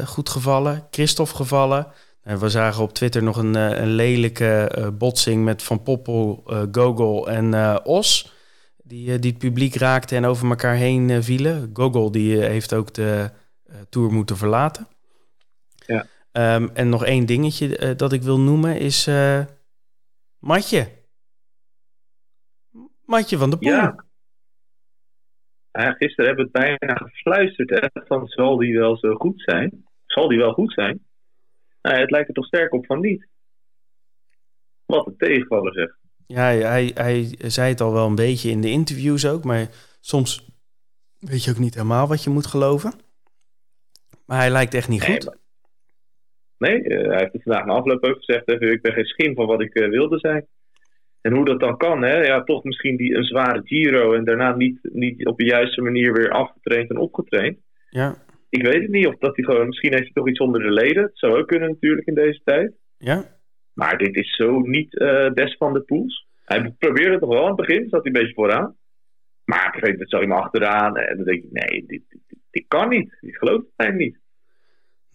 goed 0.06 0.30
gevallen, 0.30 0.88
Christophe 0.92 1.36
gevallen. 1.36 1.88
we 2.22 2.50
zagen 2.50 2.84
op 2.84 2.94
Twitter 2.94 3.24
nog 3.24 3.38
een, 3.38 3.56
een 3.56 3.92
lelijke 3.92 4.72
botsing 4.98 5.44
met 5.44 5.64
Van 5.64 5.84
Poppel, 5.84 6.44
Gogol 6.72 7.30
en 7.30 7.80
Os. 7.86 8.36
Die, 8.84 9.20
die 9.20 9.32
het 9.32 9.40
publiek 9.40 9.76
raakte 9.76 10.16
en 10.16 10.26
over 10.26 10.50
elkaar 10.50 10.76
heen 10.76 11.24
vielen. 11.24 11.70
Gogol 11.74 12.12
die 12.12 12.38
heeft 12.38 12.74
ook 12.74 12.94
de 12.94 13.30
Tour 13.90 14.12
moeten 14.12 14.38
verlaten. 14.38 14.88
Ja. 15.86 16.06
Ehm, 16.32 16.68
en 16.74 16.90
nog 16.90 17.06
één 17.06 17.26
dingetje 17.26 17.96
dat 17.96 18.14
ik 18.14 18.22
wil 18.22 18.40
noemen 18.40 18.80
is 18.80 19.10
Matje. 20.40 20.97
Matje 23.08 23.38
van 23.38 23.50
de 23.50 23.58
Poel. 23.58 23.72
Ja. 23.72 24.06
ja. 25.72 25.92
gisteren 25.92 26.26
hebben 26.26 26.50
we 26.52 26.60
het 26.60 26.78
bijna 26.80 26.96
gefluisterd 26.96 27.70
hè, 27.70 28.02
van 28.06 28.28
zal 28.28 28.58
die 28.58 28.78
wel 28.78 28.98
zo 28.98 29.14
goed 29.14 29.42
zijn? 29.42 29.86
Zal 30.06 30.28
die 30.28 30.38
wel 30.38 30.54
goed 30.54 30.74
zijn? 30.74 31.06
Nou, 31.82 32.00
het 32.00 32.12
lijkt 32.12 32.28
er 32.28 32.34
toch 32.34 32.46
sterk 32.46 32.74
op 32.74 32.86
van 32.86 33.00
niet. 33.00 33.28
Wat 34.86 35.08
een 35.08 35.18
tegenvaller 35.18 35.74
zeg. 35.74 35.98
Ja, 36.28 36.44
hij, 36.44 36.92
hij 36.94 37.36
zei 37.38 37.70
het 37.70 37.82
al 37.82 37.94
wel 37.94 38.08
een 38.08 38.16
beetje 38.16 38.50
in 38.50 38.62
de 38.62 38.70
interviews 38.70 39.28
ook, 39.28 39.44
maar 39.44 39.68
soms 40.00 40.46
weet 41.20 41.44
je 41.44 41.52
ook 41.52 41.58
niet 41.58 41.74
helemaal 41.74 42.08
wat 42.08 42.24
je 42.24 42.30
moet 42.30 42.46
geloven. 42.46 42.94
Maar 44.26 44.38
hij 44.38 44.50
lijkt 44.50 44.74
echt 44.74 44.90
niet 44.90 45.04
goed. 45.04 45.38
Nee, 46.58 46.84
eh, 46.84 47.08
hij 47.08 47.20
heeft 47.20 47.34
het 47.34 47.44
vandaag 47.44 47.66
na 47.66 47.74
afloop 47.74 48.04
ook 48.04 48.18
gezegd, 48.18 48.50
even, 48.50 48.72
ik 48.72 48.82
ben 48.82 48.94
geen 48.94 49.06
schim 49.06 49.36
van 49.36 49.46
wat 49.46 49.62
ik 49.62 49.76
uh, 49.76 49.90
wilde 49.90 50.20
zijn. 50.20 50.48
En 51.28 51.34
hoe 51.34 51.46
dat 51.46 51.60
dan 51.60 51.78
kan, 51.78 52.04
hè? 52.04 52.16
Ja, 52.22 52.44
toch 52.44 52.64
misschien 52.64 52.98
die, 52.98 53.16
een 53.16 53.24
zware 53.24 53.62
Giro 53.64 54.14
en 54.14 54.24
daarna 54.24 54.56
niet, 54.56 54.80
niet 54.82 55.26
op 55.26 55.38
de 55.38 55.46
juiste 55.46 55.82
manier 55.82 56.14
weer 56.14 56.30
afgetraind 56.30 56.90
en 56.90 56.98
opgetraind. 56.98 57.58
Ja. 57.90 58.16
Ik 58.50 58.64
weet 58.64 58.82
het 58.82 58.92
niet 58.92 59.08
of 59.08 59.18
dat 59.18 59.36
hij 59.36 59.46
gewoon, 59.46 59.68
misschien 59.68 59.92
heeft 59.92 60.04
hij 60.04 60.14
toch 60.14 60.28
iets 60.28 60.40
onder 60.40 60.62
de 60.62 60.72
leden. 60.72 61.04
Het 61.04 61.18
zou 61.20 61.38
ook 61.38 61.48
kunnen 61.48 61.70
natuurlijk 61.70 62.08
in 62.08 62.14
deze 62.14 62.42
tijd. 62.44 62.74
Ja. 62.98 63.24
Maar 63.74 63.98
dit 63.98 64.16
is 64.16 64.36
zo 64.36 64.60
niet 64.60 64.94
uh, 64.94 65.32
best 65.32 65.58
van 65.58 65.74
de 65.74 65.82
pools. 65.82 66.28
Hij 66.46 66.76
probeerde 66.78 67.12
het 67.12 67.20
toch 67.20 67.30
wel 67.30 67.42
aan 67.42 67.58
het 67.58 67.68
begin, 67.68 67.90
zat 67.90 68.04
hij 68.04 68.12
een 68.14 68.20
beetje 68.20 68.34
vooraan. 68.34 68.76
Maar 69.46 69.70
gegeven 69.72 69.92
moment 69.92 70.10
zag 70.10 70.20
hij 70.20 70.30
hem 70.30 70.38
achteraan 70.38 70.98
en 70.98 71.16
dan 71.16 71.26
denk 71.26 71.44
ik, 71.44 71.52
nee, 71.52 71.86
dit, 71.86 72.02
dit, 72.10 72.40
dit 72.52 72.66
kan 72.68 72.90
niet. 72.90 73.18
Ik 73.22 73.36
geloof 73.36 73.58
het 73.58 73.72
eigenlijk 73.76 74.12
niet. 74.12 74.22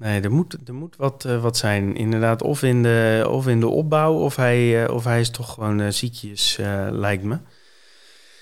Nee, 0.03 0.21
er 0.21 0.31
moet, 0.31 0.69
er 0.69 0.75
moet 0.75 0.97
wat, 0.97 1.25
uh, 1.25 1.43
wat 1.43 1.57
zijn. 1.57 1.97
Inderdaad, 1.97 2.43
of 2.43 2.63
in 2.63 2.83
de, 2.83 3.27
of 3.29 3.49
in 3.49 3.61
de 3.61 3.69
opbouw, 3.69 4.15
of 4.15 4.37
hij, 4.37 4.85
uh, 4.85 4.95
of 4.95 5.05
hij 5.05 5.21
is 5.21 5.31
toch 5.31 5.55
gewoon 5.55 5.81
uh, 5.81 5.89
ziekjes, 5.89 6.57
lijkt 6.91 7.25
me. 7.25 7.39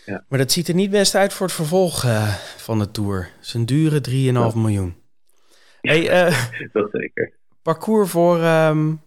Ja. 0.05 0.25
Maar 0.29 0.39
dat 0.39 0.51
ziet 0.51 0.69
er 0.69 0.75
niet 0.75 0.91
best 0.91 1.15
uit 1.15 1.33
voor 1.33 1.47
het 1.47 1.55
vervolg 1.55 2.05
van 2.57 2.79
de 2.79 2.91
Tour. 2.91 3.29
Zijn 3.41 3.67
dure 3.67 4.01
3,5 4.09 4.15
ja. 4.15 4.51
miljoen. 4.55 4.95
Hey, 5.81 6.31
dat 6.73 6.89
zeker. 6.93 7.33
Parcours 7.63 8.11
voor, 8.11 8.43
um, 8.43 9.01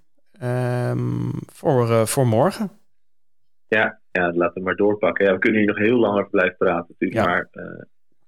um, 0.44 1.32
voor, 1.46 2.08
voor 2.08 2.28
morgen. 2.28 2.72
Ja, 3.68 4.00
ja, 4.12 4.34
laten 4.34 4.54
we 4.54 4.62
maar 4.62 4.76
doorpakken. 4.76 5.26
Ja, 5.26 5.34
we 5.34 5.40
kunnen 5.40 5.60
hier 5.60 5.70
nog 5.70 5.78
heel 5.78 5.98
lang 5.98 6.18
over 6.18 6.30
blijven 6.30 6.58
praten 6.58 6.96
natuurlijk, 7.00 7.26
maar 7.26 7.48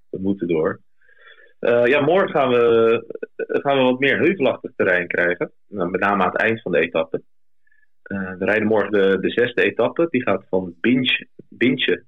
we 0.10 0.20
moeten 0.22 0.48
door. 0.48 0.84
Uh, 1.60 1.86
ja, 1.86 2.01
morgen 2.01 2.29
gaan 2.29 2.50
we, 2.50 3.54
gaan 3.65 3.77
we 3.77 3.84
wat 3.84 4.00
meer 4.00 4.17
heuvelachtig 4.17 4.72
terrein 4.75 5.07
krijgen. 5.07 5.51
Nou, 5.67 5.89
met 5.89 6.01
name 6.01 6.24
aan 6.24 6.31
het 6.31 6.41
eind 6.41 6.62
van 6.62 6.72
de 6.72 6.79
etappe. 6.79 7.22
Uh, 8.12 8.34
we 8.38 8.45
rijden 8.45 8.67
morgen 8.67 8.91
de, 8.91 9.19
de 9.19 9.29
zesde 9.29 9.63
etappe. 9.63 10.07
Die 10.10 10.22
gaat 10.22 10.45
van 10.50 10.75
Binche 11.50 12.03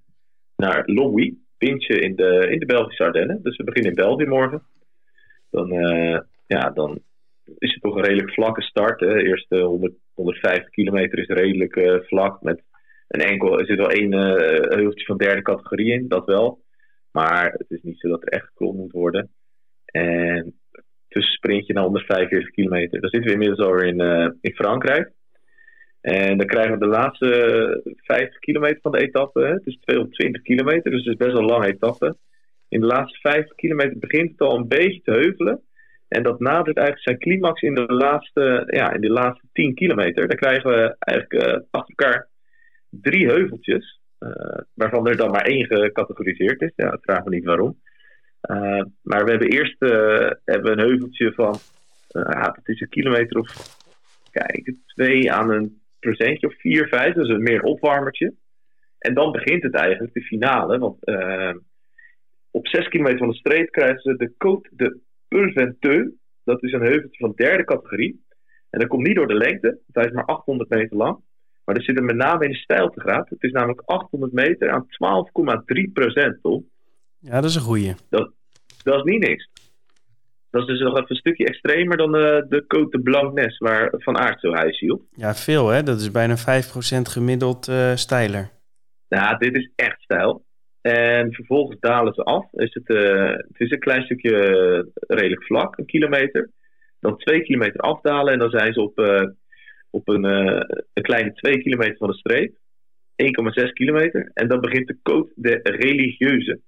naar 0.55 0.83
Longwy. 0.85 1.33
Binche 1.57 1.99
in 1.99 2.15
de, 2.15 2.47
in 2.49 2.59
de 2.59 2.65
Belgische 2.65 3.03
Ardennen. 3.03 3.39
Dus 3.43 3.57
we 3.57 3.63
beginnen 3.63 3.91
in 3.91 4.03
België 4.03 4.25
morgen. 4.25 4.63
Dan, 5.49 5.73
uh, 5.73 6.19
ja, 6.47 6.69
dan 6.69 6.99
is 7.57 7.73
het 7.73 7.81
toch 7.81 7.95
een 7.95 8.03
redelijk 8.03 8.33
vlakke 8.33 8.61
start. 8.61 8.99
De 8.99 9.23
eerste 9.23 9.59
100, 9.59 9.93
150 10.13 10.69
kilometer 10.69 11.19
is 11.19 11.27
redelijk 11.27 12.03
vlak. 12.05 12.41
Met 12.41 12.63
een 13.07 13.21
enkel, 13.21 13.59
er 13.59 13.65
zit 13.65 13.77
wel 13.77 13.91
één 13.91 14.11
heuveltje 14.11 15.05
van 15.05 15.17
derde 15.17 15.41
categorie 15.41 15.91
in, 15.91 16.07
dat 16.07 16.25
wel. 16.25 16.61
Maar 17.11 17.51
het 17.51 17.69
is 17.69 17.81
niet 17.81 17.99
zo 17.99 18.09
dat 18.09 18.21
er 18.21 18.27
echt 18.27 18.45
geklommen 18.45 18.81
moet 18.81 18.91
worden. 18.91 19.29
En 19.85 20.59
tussen 21.17 21.35
sprintje 21.35 21.73
naar 21.73 21.83
145 21.83 22.49
kilometer. 22.49 23.01
Dan 23.01 23.09
zitten 23.09 23.29
we 23.29 23.37
inmiddels 23.37 23.67
alweer 23.67 23.85
in, 23.85 24.01
uh, 24.01 24.29
in 24.41 24.55
Frankrijk. 24.55 25.11
En 26.01 26.37
dan 26.37 26.47
krijgen 26.47 26.73
we 26.73 26.79
de 26.79 26.91
laatste 26.99 27.81
50 27.95 28.39
kilometer 28.39 28.79
van 28.81 28.91
de 28.91 28.99
etappe. 28.99 29.45
Het 29.45 29.65
is 29.65 29.79
220 29.81 30.41
kilometer, 30.41 30.91
dus 30.91 31.05
het 31.05 31.13
is 31.13 31.25
best 31.25 31.31
wel 31.31 31.41
een 31.41 31.49
lange 31.49 31.67
etappe. 31.67 32.15
In 32.69 32.79
de 32.79 32.85
laatste 32.85 33.19
50 33.19 33.55
kilometer 33.55 33.99
begint 33.99 34.31
het 34.31 34.41
al 34.41 34.57
een 34.57 34.67
beetje 34.67 35.01
te 35.01 35.11
heuvelen. 35.11 35.61
En 36.07 36.23
dat 36.23 36.39
nadert 36.39 36.77
eigenlijk 36.77 37.07
zijn 37.07 37.19
climax 37.19 37.61
in 37.61 37.75
de 37.75 37.93
laatste, 37.93 38.63
ja, 38.67 38.93
in 38.93 39.01
de 39.01 39.09
laatste 39.09 39.47
10 39.53 39.73
kilometer. 39.73 40.27
Dan 40.27 40.37
krijgen 40.37 40.69
we 40.69 40.95
eigenlijk 40.99 41.47
uh, 41.47 41.61
achter 41.69 41.93
elkaar 41.95 42.27
drie 42.89 43.27
heuveltjes. 43.27 43.99
Uh, 44.19 44.31
waarvan 44.73 45.07
er 45.07 45.17
dan 45.17 45.31
maar 45.31 45.45
één 45.45 45.65
gecategoriseerd 45.65 46.61
is. 46.61 46.71
Ja, 46.75 46.93
ik 46.93 47.01
vraag 47.01 47.23
me 47.23 47.29
niet 47.29 47.45
waarom. 47.45 47.77
Uh, 48.41 48.83
maar 49.01 49.23
we 49.23 49.29
hebben 49.29 49.49
eerst 49.49 49.81
uh, 49.81 50.31
hebben 50.45 50.71
een 50.71 50.87
heuveltje 50.87 51.33
van, 51.33 51.55
uh, 52.11 52.23
ja, 52.23 52.51
het 52.55 52.67
is 52.67 52.81
een 52.81 52.89
kilometer 52.89 53.39
of, 53.39 53.77
kijk, 54.31 54.73
twee 54.85 55.31
aan 55.31 55.51
een 55.51 55.81
procentje 55.99 56.47
of 56.47 56.59
vier, 56.59 56.87
vijf, 56.87 57.13
dus 57.13 57.29
een 57.29 57.43
meer 57.43 57.61
opwarmertje. 57.61 58.33
En 58.99 59.13
dan 59.13 59.31
begint 59.31 59.63
het 59.63 59.75
eigenlijk, 59.75 60.13
de 60.13 60.21
finale, 60.21 60.77
want 60.77 60.97
op 62.51 62.67
zes 62.67 62.87
kilometer 62.87 63.19
van 63.19 63.29
de 63.29 63.35
streep 63.35 63.71
krijgen 63.71 64.01
ze 64.01 64.15
de 64.15 64.31
Côte 64.31 64.75
de 64.75 64.99
Pulventeux. 65.27 66.11
Dat 66.43 66.63
is 66.63 66.71
een 66.71 66.81
heuveltje 66.81 67.17
van 67.17 67.33
derde 67.35 67.63
categorie. 67.63 68.25
En 68.69 68.79
dat 68.79 68.87
komt 68.87 69.07
niet 69.07 69.15
door 69.15 69.27
de 69.27 69.33
lengte, 69.33 69.79
want 69.87 70.07
is 70.07 70.13
maar 70.13 70.25
800 70.25 70.69
meter 70.69 70.97
lang. 70.97 71.19
Maar 71.63 71.75
dat 71.75 71.83
zit 71.83 71.97
er 71.97 72.03
met 72.03 72.15
name 72.15 72.43
in 72.43 72.51
de 72.51 72.57
stijltegraad. 72.57 73.29
Het 73.29 73.43
is 73.43 73.51
namelijk 73.51 73.81
800 73.85 74.31
meter 74.33 74.69
aan 74.69 74.85
12,3 74.85 75.91
procent? 75.93 76.39
Ja, 77.19 77.41
dat 77.41 77.49
is 77.49 77.55
een 77.55 77.61
goeie. 77.61 77.95
Dat, 78.09 78.31
dat 78.83 78.95
is 78.95 79.11
niet 79.11 79.27
niks. 79.27 79.49
Dat 80.49 80.61
is 80.61 80.67
dus 80.67 80.79
nog 80.79 80.93
even 80.93 81.09
een 81.09 81.15
stukje 81.15 81.45
extremer 81.45 81.97
dan 81.97 82.15
uh, 82.15 82.21
de 82.21 82.63
Côte 82.63 82.89
de 82.89 83.01
Blancnes, 83.03 83.57
waar 83.57 83.93
Van 83.97 84.17
Aert 84.17 84.39
zo 84.39 84.53
high 84.53 84.79
hield. 84.79 85.01
Ja, 85.11 85.35
veel 85.35 85.67
hè? 85.67 85.83
Dat 85.83 85.99
is 85.99 86.11
bijna 86.11 86.37
5% 86.37 86.41
gemiddeld 87.01 87.67
uh, 87.67 87.95
steiler. 87.95 88.49
Ja, 89.07 89.35
dit 89.35 89.57
is 89.57 89.71
echt 89.75 90.01
stijl. 90.01 90.45
En 90.81 91.33
vervolgens 91.33 91.79
dalen 91.79 92.13
ze 92.13 92.23
af. 92.23 92.45
Is 92.53 92.73
het, 92.73 92.89
uh, 92.89 93.31
het 93.31 93.59
is 93.59 93.71
een 93.71 93.79
klein 93.79 94.03
stukje 94.03 94.31
redelijk 95.07 95.43
vlak, 95.43 95.77
een 95.77 95.85
kilometer. 95.85 96.49
Dan 96.99 97.17
twee 97.17 97.41
kilometer 97.41 97.79
afdalen 97.79 98.33
en 98.33 98.39
dan 98.39 98.49
zijn 98.49 98.73
ze 98.73 98.81
op, 98.81 98.99
op 99.89 100.07
een, 100.07 100.23
een 100.93 101.03
kleine 101.03 101.33
twee 101.33 101.61
kilometer 101.61 101.97
van 101.97 102.09
de 102.09 102.17
streep. 102.17 102.55
1,6 103.65 103.73
kilometer. 103.73 104.31
En 104.33 104.47
dan 104.47 104.59
begint 104.59 104.87
de 104.87 104.95
Côte 104.95 105.33
de 105.35 105.59
Religieuze 105.63 106.59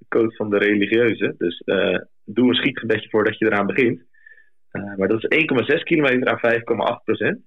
de 0.00 0.08
code 0.08 0.36
van 0.36 0.50
de 0.50 0.58
religieuze. 0.58 1.34
Dus 1.38 1.62
uh, 1.64 1.98
doe 2.24 2.48
een 2.48 2.54
schietgebedje 2.54 3.08
voordat 3.08 3.38
je 3.38 3.46
eraan 3.46 3.66
begint. 3.66 4.02
Uh, 4.72 4.96
maar 4.96 5.08
dat 5.08 5.24
is 5.24 5.44
1,6 5.78 5.82
kilometer 5.82 6.28
aan 6.28 6.98
5,8 6.98 7.04
procent. 7.04 7.38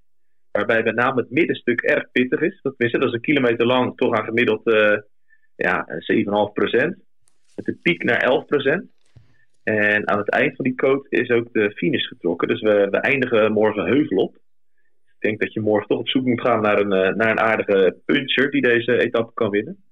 Waarbij 0.52 0.84
met 0.84 0.96
name 0.96 1.22
het 1.22 1.32
middenstuk 1.32 1.82
erg 1.82 2.12
pittig 2.12 2.42
is. 2.42 2.60
Dat, 2.62 2.74
dat 2.78 3.04
is 3.04 3.14
een 3.14 3.22
kilometer 3.22 3.66
lang 3.66 3.98
toch 3.98 4.18
aan 4.18 4.26
gemiddeld 4.26 4.68
uh, 4.68 4.98
ja, 5.56 5.88
7,5 6.48 6.54
procent. 6.54 6.98
Met 7.56 7.68
een 7.68 7.80
piek 7.82 8.04
naar 8.04 8.22
11 8.22 8.46
procent. 8.46 8.92
En 9.64 10.08
aan 10.08 10.18
het 10.18 10.30
eind 10.30 10.56
van 10.56 10.66
die 10.66 10.76
code 10.76 11.06
is 11.10 11.30
ook 11.30 11.54
de 11.54 11.72
finish 11.72 12.08
getrokken. 12.08 12.48
Dus 12.48 12.62
we, 12.62 12.88
we 12.90 12.98
eindigen 12.98 13.52
morgen 13.52 13.86
heuvel 13.86 14.18
op. 14.18 14.36
Ik 15.06 15.30
denk 15.30 15.40
dat 15.40 15.54
je 15.54 15.62
morgen 15.62 15.88
toch 15.88 16.00
op 16.00 16.10
zoek 16.10 16.26
moet 16.26 16.42
gaan 16.42 16.62
naar 16.62 16.80
een, 16.80 17.18
naar 17.18 17.32
een 17.32 17.40
aardige 17.40 17.98
puncher 18.06 18.52
die 18.52 18.62
deze 18.62 18.98
etappe 18.98 19.34
kan 19.34 19.50
winnen 19.50 19.83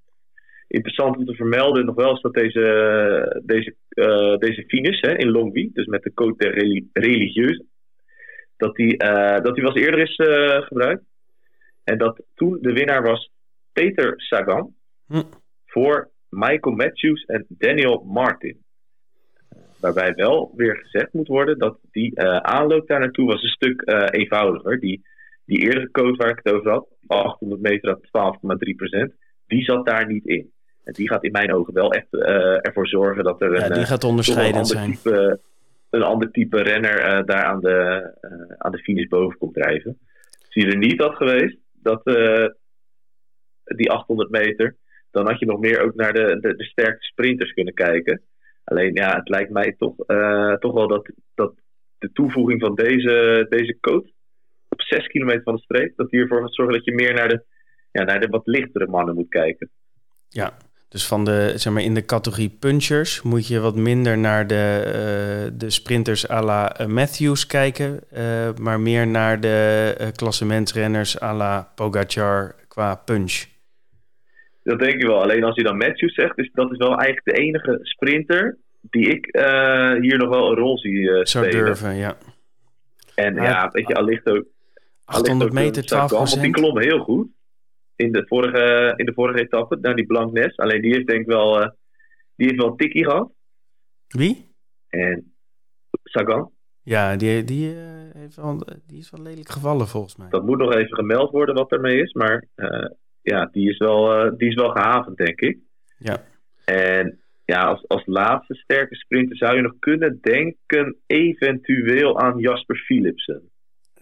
interessant 0.72 1.18
om 1.18 1.26
te 1.26 1.36
vermelden 1.36 1.86
nog 1.86 1.96
wel 1.96 2.14
is 2.14 2.22
dat 2.22 2.34
deze, 2.34 3.42
deze, 3.46 3.76
uh, 3.90 4.38
deze 4.38 4.64
finish 4.68 5.00
hè, 5.00 5.18
in 5.18 5.30
Longwy, 5.30 5.70
dus 5.74 5.86
met 5.86 6.04
de 6.04 6.14
code 6.14 6.48
religieus, 6.94 7.64
dat 8.58 8.76
die, 8.76 9.04
uh, 9.04 9.40
dat 9.40 9.56
die 9.56 9.64
was 9.64 9.76
eerder 9.76 10.00
is 10.00 10.18
uh, 10.18 10.62
gebruikt. 10.62 11.04
En 11.84 11.98
dat 11.98 12.24
toen 12.36 12.58
de 12.62 12.74
winnaar 12.74 13.04
was 13.04 13.32
Peter 13.74 14.14
Sagan 14.16 14.74
hm. 15.08 15.22
voor 15.66 16.10
Michael 16.30 16.76
Matthews 16.76 17.26
en 17.26 17.46
Daniel 17.50 18.04
Martin. 18.08 18.58
Waarbij 19.80 20.14
wel 20.14 20.54
weer 20.56 20.76
gezegd 20.76 21.14
moet 21.14 21.28
worden 21.28 21.58
dat 21.58 21.80
die 21.92 22.22
aanloop 22.42 22.88
daar 22.88 23.00
naartoe 23.00 23.26
was 23.26 23.44
een 23.44 23.50
stuk 23.50 23.82
eenvoudiger. 24.12 24.80
Die, 24.80 25.02
die 25.46 25.62
eerdere 25.62 25.92
code 25.92 26.18
waar 26.18 26.30
ik 26.30 26.40
het 26.44 26.54
over 26.54 26.72
had, 26.72 26.88
800 27.08 27.62
meter 27.62 28.00
aan 28.12 28.36
12,3%, 29.12 29.16
die 29.48 29.64
zat 29.64 29.86
daar 29.86 30.08
niet 30.08 30.26
in. 30.26 30.52
En 30.84 30.94
die 30.94 31.10
gaat 31.10 31.24
in 31.24 31.32
mijn 31.32 31.54
ogen 31.54 31.74
wel 31.74 31.92
echt 31.92 32.08
uh, 32.12 32.66
ervoor 32.66 32.88
zorgen 32.88 33.24
dat 33.24 33.42
er 33.42 33.56
ja, 33.56 33.66
een, 33.66 33.74
die 33.74 33.86
gaat 33.86 34.04
onderscheidend 34.04 34.70
een 34.70 34.78
zijn. 34.78 34.92
Type, 34.92 35.40
een 35.90 36.04
ander 36.04 36.32
type 36.32 36.62
renner 36.62 37.26
daar 37.26 37.44
aan 37.44 37.60
de, 37.60 38.10
aan 38.58 38.72
de 38.72 38.78
finish 38.78 39.08
boven 39.08 39.38
komt 39.38 39.54
drijven. 39.54 39.98
Als 40.32 40.64
je 40.64 40.66
er 40.66 40.78
niet 40.78 41.02
had 41.02 41.16
geweest, 41.16 41.58
dat, 41.74 42.04
die 43.64 43.92
800 43.92 44.30
meter, 44.30 44.76
dan 45.12 45.28
had 45.28 45.40
je 45.40 45.46
nog 45.46 45.60
meer 45.60 45.82
ook 45.82 45.96
naar 45.96 46.14
de, 46.14 46.38
de, 46.40 46.56
de 46.56 46.64
sterke 46.64 47.04
sprinters 47.04 47.54
kunnen 47.54 47.74
kijken. 47.74 48.22
Alleen 48.64 48.94
ja, 48.94 49.16
het 49.16 49.30
lijkt 49.30 49.52
mij 49.52 49.76
toch, 49.78 49.96
toch 50.60 50.74
wel 50.74 50.88
dat, 50.88 51.12
dat 51.36 51.54
de 51.98 52.12
toevoeging 52.12 52.62
van 52.62 52.76
deze, 52.76 53.46
deze 53.50 53.78
coach 53.80 54.06
op 54.70 54.82
6 54.82 55.08
kilometer 55.08 55.44
van 55.44 55.56
de 55.56 55.62
streep, 55.62 55.96
dat 55.96 56.10
die 56.10 56.20
ervoor 56.20 56.42
gaat 56.42 56.56
zorgen 56.56 56.76
dat 56.76 56.86
je 56.86 56.94
meer 56.94 57.14
naar 57.14 57.28
de, 57.28 57.44
ja, 57.92 58.04
naar 58.04 58.20
de 58.20 58.28
wat 58.28 58.48
lichtere 58.48 58.88
mannen 58.88 59.16
moet 59.16 59.30
kijken. 59.30 59.70
Ja, 60.30 60.58
Dus 60.92 61.08
van 61.08 61.26
de, 61.26 61.54
zeg 61.56 61.74
maar, 61.74 61.84
in 61.84 61.94
de 61.94 62.06
categorie 62.06 62.58
punchers 62.60 63.22
moet 63.22 63.48
je 63.48 63.60
wat 63.60 63.76
minder 63.76 64.18
naar 64.18 64.48
de, 64.48 64.84
uh, 64.86 65.52
de 65.60 65.70
sprinters 65.70 66.30
à 66.30 66.44
la 66.44 66.76
Matthews 66.88 67.46
kijken, 67.46 68.00
uh, 68.14 68.50
maar 68.62 68.80
meer 68.80 69.08
naar 69.08 69.40
de 69.40 69.96
uh, 70.02 70.08
klassementsrenners 70.16 71.22
à 71.22 71.34
la 71.34 71.72
Pogacar 71.76 72.56
qua 72.68 72.96
punch. 72.96 73.46
Dat 74.64 74.80
denk 74.80 74.94
ik 74.94 75.08
wel. 75.08 75.22
Alleen 75.22 75.44
als 75.44 75.56
je 75.56 75.64
dan 75.64 75.78
Matthews 75.78 76.14
zegt, 76.14 76.38
is 76.38 76.50
dat 76.54 76.72
is 76.72 76.78
wel 76.78 76.98
eigenlijk 76.98 77.26
de 77.26 77.44
enige 77.44 77.80
sprinter 77.82 78.58
die 78.82 79.08
ik 79.08 79.26
hier 80.02 80.18
nog 80.18 80.30
wel 80.30 80.50
een 80.50 80.58
rol 80.58 80.78
zie 80.78 81.04
spelen. 81.04 81.28
Zou 81.28 81.50
durven, 81.50 81.96
ja. 81.96 82.18
En 83.16 83.36
ja, 83.36 83.70
weet 83.72 83.88
je, 83.88 83.96
allicht 83.96 84.30
ook... 84.30 84.44
800 85.06 85.54
meter, 85.54 85.86
12 85.86 86.12
Want 86.12 86.42
die 86.42 86.52
klom 86.52 86.80
heel 86.80 87.00
goed 87.00 87.28
in 88.02 88.12
de 88.12 88.24
vorige, 88.28 88.94
in 88.96 89.06
de 89.06 89.14
vorige 89.14 89.40
etappe, 89.40 89.78
naar 89.82 89.96
die 89.96 90.06
Blanknes. 90.06 90.58
Alleen 90.58 90.82
die 90.82 90.94
heeft 90.94 91.08
denk 91.08 91.22
ik 91.22 91.28
wel, 91.28 91.62
uh, 91.62 91.70
die 92.36 92.48
heeft 92.48 92.60
wel 92.62 92.70
een 92.70 92.78
tikkie 92.78 93.06
gehad. 93.06 93.32
Wie? 94.08 94.54
En 94.90 95.34
Sagan. 96.04 96.52
Ja, 96.84 97.16
die, 97.16 97.44
die, 97.44 97.74
uh, 97.74 97.80
heeft 98.14 98.36
wel, 98.36 98.64
die 98.88 99.00
is 99.00 99.12
wel 99.12 99.22
lelijk 99.22 99.50
gevallen 99.50 99.88
volgens 99.88 100.16
mij. 100.16 100.30
Dat 100.30 100.46
moet 100.46 100.58
nog 100.58 100.74
even 100.74 100.96
gemeld 100.96 101.32
worden 101.32 101.56
wat 101.56 101.72
ermee 101.72 102.02
is. 102.02 102.14
Maar 102.14 102.46
uh, 102.56 102.90
ja, 103.22 103.46
die 103.52 103.70
is, 103.70 103.78
wel, 103.78 104.32
die 104.38 104.50
is 104.50 104.56
wel 104.56 104.70
gehavend, 104.70 105.18
denk 105.18 105.42
ik. 105.42 105.58
Ja. 105.98 106.24
En 106.66 107.20
ja, 107.46 107.64
als, 107.64 107.88
als 107.88 108.06
laatste 108.06 108.56
sterke 108.56 108.96
sprinter 108.96 109.38
zou 109.38 109.56
je 109.56 109.62
nog 109.62 109.76
kunnen 109.80 110.18
denken 110.22 110.98
eventueel 111.06 112.20
aan 112.20 112.40
Jasper 112.40 112.76
Philipsen. 112.76 113.51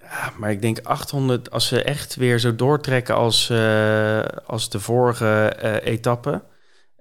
Ja, 0.10 0.32
maar 0.38 0.52
ik 0.52 0.62
denk 0.62 0.80
800, 0.84 1.52
als 1.52 1.68
ze 1.68 1.84
echt 1.84 2.16
weer 2.16 2.40
zo 2.40 2.56
doortrekken 2.56 3.16
als, 3.16 3.50
uh, 3.50 4.22
als 4.46 4.70
de 4.70 4.80
vorige 4.80 5.54
uh, 5.64 5.76
etappe, 5.94 6.42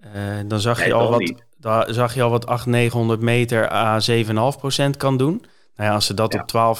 uh, 0.01 0.11
dan 0.47 0.61
zag 0.61 0.85
je, 0.85 0.93
al 0.93 1.11
wat, 1.11 1.33
da, 1.59 1.93
zag 1.93 2.15
je 2.15 2.23
al 2.23 2.31
wat 2.31 2.47
800, 2.47 2.83
900 2.83 3.21
meter 3.21 3.73
a 3.73 4.01
7,5% 4.91 4.97
kan 4.97 5.17
doen. 5.17 5.43
Nou 5.77 5.89
ja, 5.89 5.95
als 5.95 6.07
ze 6.07 6.15
dat 6.15 6.33
ja. 6.33 6.41
op 6.41 6.79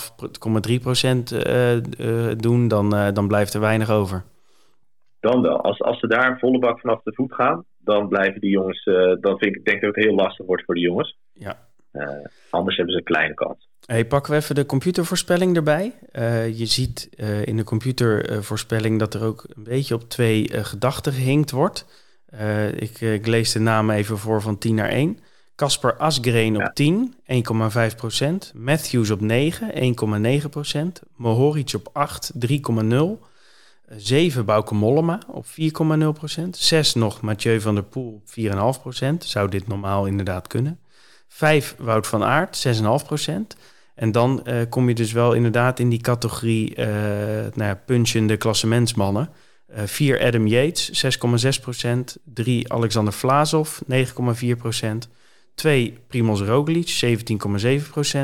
12,3% 2.33 2.37
doen, 2.37 2.69
dan, 2.69 2.91
dan 3.15 3.29
blijft 3.29 3.55
er 3.55 3.61
weinig 3.61 3.91
over. 3.91 4.25
Dan 5.21 5.43
wel. 5.43 5.61
Als, 5.61 5.83
als 5.83 5.99
ze 5.99 6.07
daar 6.07 6.39
volle 6.39 6.59
bak 6.59 6.81
vanaf 6.81 7.03
de 7.03 7.15
voet 7.15 7.35
gaan, 7.35 7.65
dan 7.79 8.09
blijven 8.09 8.41
die 8.41 8.51
jongens, 8.51 8.85
dan 9.21 9.39
vind 9.39 9.57
ik 9.57 9.65
denk 9.65 9.81
dat 9.81 9.95
het 9.95 10.05
heel 10.05 10.15
lastig 10.15 10.47
wordt 10.47 10.65
voor 10.65 10.75
de 10.75 10.81
jongens. 10.81 11.19
Ja. 11.33 11.68
Anders 12.51 12.77
hebben 12.77 12.95
ze 12.95 13.01
een 13.01 13.07
kleine 13.07 13.35
kans. 13.35 13.69
Hey, 13.87 14.07
pakken 14.07 14.33
we 14.33 14.39
even 14.39 14.55
de 14.55 14.67
computervoorspelling 14.67 15.57
erbij. 15.57 15.95
Uh, 16.13 16.59
je 16.59 16.67
ziet 16.67 17.09
uh, 17.17 17.47
in 17.47 17.57
de 17.57 17.65
computervoorspelling 17.65 18.99
dat 18.99 19.15
er 19.15 19.23
ook 19.23 19.45
een 19.49 19.65
beetje 19.65 19.95
op 19.95 20.09
twee 20.09 20.53
uh, 20.53 20.65
gedachten 20.65 21.13
gehinkt 21.13 21.51
wordt. 21.51 21.87
Ik, 22.75 23.01
ik, 23.01 23.27
lees 23.27 23.53
de 23.53 23.59
namen 23.59 23.97
even 23.97 24.19
voor 24.19 24.43
van 24.43 24.59
10 24.59 24.75
naar 24.75 24.89
1. 24.89 25.19
Casper 25.55 25.97
Asgreen 25.97 26.55
op 26.55 26.61
ja. 26.61 26.71
10, 26.73 27.15
1,5%. 28.53 28.55
Matthews 28.55 29.11
op 29.11 29.21
9, 29.21 29.97
1,9%. 30.75 31.09
Mohoric 31.17 31.73
op 31.75 31.89
8, 31.93 32.33
3,0%. 32.49 33.29
7 33.97 34.45
Bauke 34.45 34.75
Mollema 34.75 35.19
op 35.27 35.47
4,0%. 35.47 35.51
6 36.51 36.95
nog 36.95 37.21
Mathieu 37.21 37.61
van 37.61 37.75
der 37.75 37.85
Poel 37.85 38.23
op 38.23 38.29
4,5%. 39.03 39.17
Zou 39.19 39.49
dit 39.49 39.69
normaal 39.69 40.07
inderdaad 40.07 40.47
kunnen. 40.47 40.79
5 41.29 41.75
Wout 41.79 42.07
van 42.07 42.25
Aert, 42.25 42.67
6,5%. 42.67 43.59
En 43.99 44.13
dan 44.13 44.43
uh, 44.45 44.63
kom 44.69 44.89
je 44.89 44.95
dus 44.95 45.13
wel 45.13 45.33
inderdaad 45.33 45.79
in 45.79 45.89
die 45.89 46.01
categorie 46.01 46.77
uh, 46.77 46.87
nou 46.87 47.53
ja, 47.55 47.75
punchende 47.75 48.37
klassementsmannen. 48.37 49.31
Uh, 49.71 49.83
vier 49.85 50.21
Adam 50.21 50.47
Yates, 50.47 51.05
6,6% 51.05 52.23
Drie 52.25 52.73
Alexander 52.73 53.13
Vlaasov, 53.13 53.81
9,4% 53.93 54.89
Twee 55.55 55.99
Primoz 56.09 56.41
Roglic, 56.41 57.05
17,7% 57.05 58.19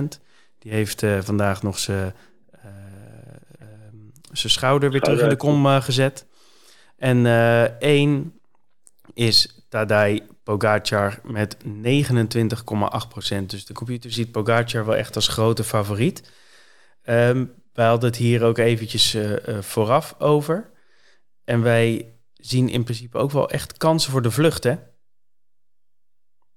Die 0.59 0.73
heeft 0.73 1.03
vandaag 1.21 1.63
nog 1.63 1.79
zijn 1.79 2.13
schouder 4.33 4.91
weer 4.91 5.01
terug 5.01 5.21
in 5.21 5.29
de 5.29 5.37
kom 5.37 5.67
gezet. 5.67 6.27
En 6.97 7.27
één 7.79 8.39
is 9.15 9.65
Tadej 9.69 10.23
Pogacar 10.45 11.21
met 11.23 11.57
29,8%. 11.65 13.47
Dus 13.47 13.67
de 13.67 13.75
computer 13.75 14.11
ziet 14.11 14.33
Pogacar 14.33 14.87
wel 14.87 14.97
echt 14.97 15.15
als 15.15 15.29
grote 15.29 15.65
favoriet. 15.65 16.33
Um, 17.09 17.53
wij 17.73 17.87
hadden 17.87 18.09
het 18.09 18.19
hier 18.19 18.45
ook 18.45 18.59
eventjes 18.59 19.15
uh, 19.15 19.31
uh, 19.31 19.59
vooraf 19.59 20.21
over. 20.21 20.71
En 21.45 21.63
wij 21.63 22.15
zien 22.33 22.69
in 22.69 22.83
principe 22.83 23.19
ook 23.19 23.31
wel 23.31 23.51
echt 23.51 23.77
kansen 23.77 24.13
voor 24.13 24.23
de 24.23 24.31
vlucht, 24.31 24.65
hè? 24.65 24.75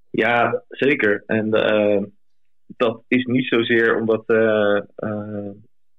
Ja, 0.09 0.63
zeker. 0.69 1.23
En 1.25 1.55
uh, 1.55 2.03
dat 2.67 3.03
is 3.07 3.25
niet 3.25 3.47
zozeer 3.47 3.99
omdat... 3.99 4.23